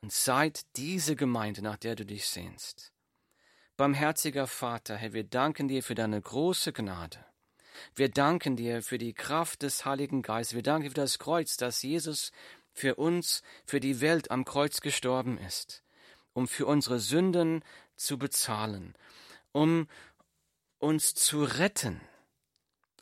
und 0.00 0.12
seid 0.12 0.64
diese 0.76 1.16
Gemeinde, 1.16 1.62
nach 1.62 1.76
der 1.76 1.96
du 1.96 2.06
dich 2.06 2.26
sehnst. 2.26 2.92
Barmherziger 3.76 4.46
Vater, 4.46 4.96
Herr, 4.96 5.12
wir 5.12 5.24
danken 5.24 5.68
dir 5.68 5.82
für 5.82 5.94
deine 5.94 6.20
große 6.20 6.72
Gnade. 6.72 7.24
Wir 7.94 8.08
danken 8.08 8.56
dir 8.56 8.82
für 8.82 8.98
die 8.98 9.12
Kraft 9.12 9.62
des 9.62 9.84
Heiligen 9.84 10.22
Geistes. 10.22 10.54
Wir 10.54 10.62
danken 10.62 10.88
für 10.88 10.94
das 10.94 11.18
Kreuz, 11.18 11.56
dass 11.56 11.82
Jesus 11.82 12.32
für 12.72 12.94
uns, 12.96 13.42
für 13.66 13.80
die 13.80 14.00
Welt 14.00 14.30
am 14.30 14.44
Kreuz 14.44 14.80
gestorben 14.80 15.38
ist, 15.38 15.82
um 16.32 16.48
für 16.48 16.66
unsere 16.66 16.98
Sünden 16.98 17.64
zu 17.96 18.18
bezahlen, 18.18 18.94
um 19.52 19.88
uns 20.78 21.14
zu 21.14 21.44
retten 21.44 22.00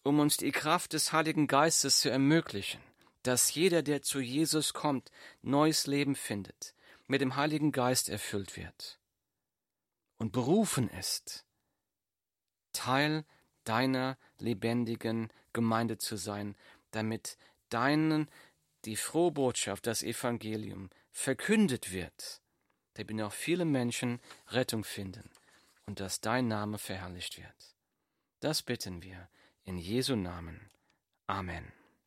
um 0.09 0.21
uns 0.21 0.39
die 0.39 0.53
Kraft 0.53 0.95
des 0.95 1.13
Heiligen 1.13 1.47
Geistes 1.47 2.01
zu 2.01 2.11
ermöglichen, 2.11 2.81
dass 3.23 3.55
jeder, 3.55 3.83
der 3.83 4.03
zu 4.03 4.21
Jesus 4.21 4.73
kommt, 4.73 5.11
neues 5.43 5.87
Leben 5.87 6.17
findet, 6.17 6.75
mit 7.07 7.21
dem 7.21 7.37
Heiligen 7.37 7.73
Geist 7.73 8.09
erfüllt 8.09 8.57
wird 8.57 8.99
und 10.17 10.33
berufen 10.33 10.89
ist, 10.89 11.45
Teil 12.73 13.25
deiner 13.69 14.17
lebendigen 14.39 15.31
Gemeinde 15.53 15.99
zu 15.99 16.17
sein, 16.17 16.57
damit 16.91 17.37
deinen 17.69 18.29
die 18.85 18.97
frohe 18.97 19.33
Botschaft, 19.33 19.87
das 19.87 20.03
Evangelium 20.03 20.91
verkündet 21.13 21.93
wird, 21.93 22.41
damit 22.95 23.21
auch 23.23 23.33
viele 23.33 23.65
Menschen 23.65 24.21
Rettung 24.49 24.85
finden 24.85 25.31
und 25.87 26.01
dass 26.01 26.21
dein 26.21 26.49
Name 26.49 26.79
verherrlicht 26.79 27.39
wird. 27.39 27.75
Das 28.41 28.63
bitten 28.63 29.03
wir 29.03 29.29
in 29.65 29.79
Jesu 29.79 30.17
Namen. 30.17 30.71
Amen. 31.27 31.78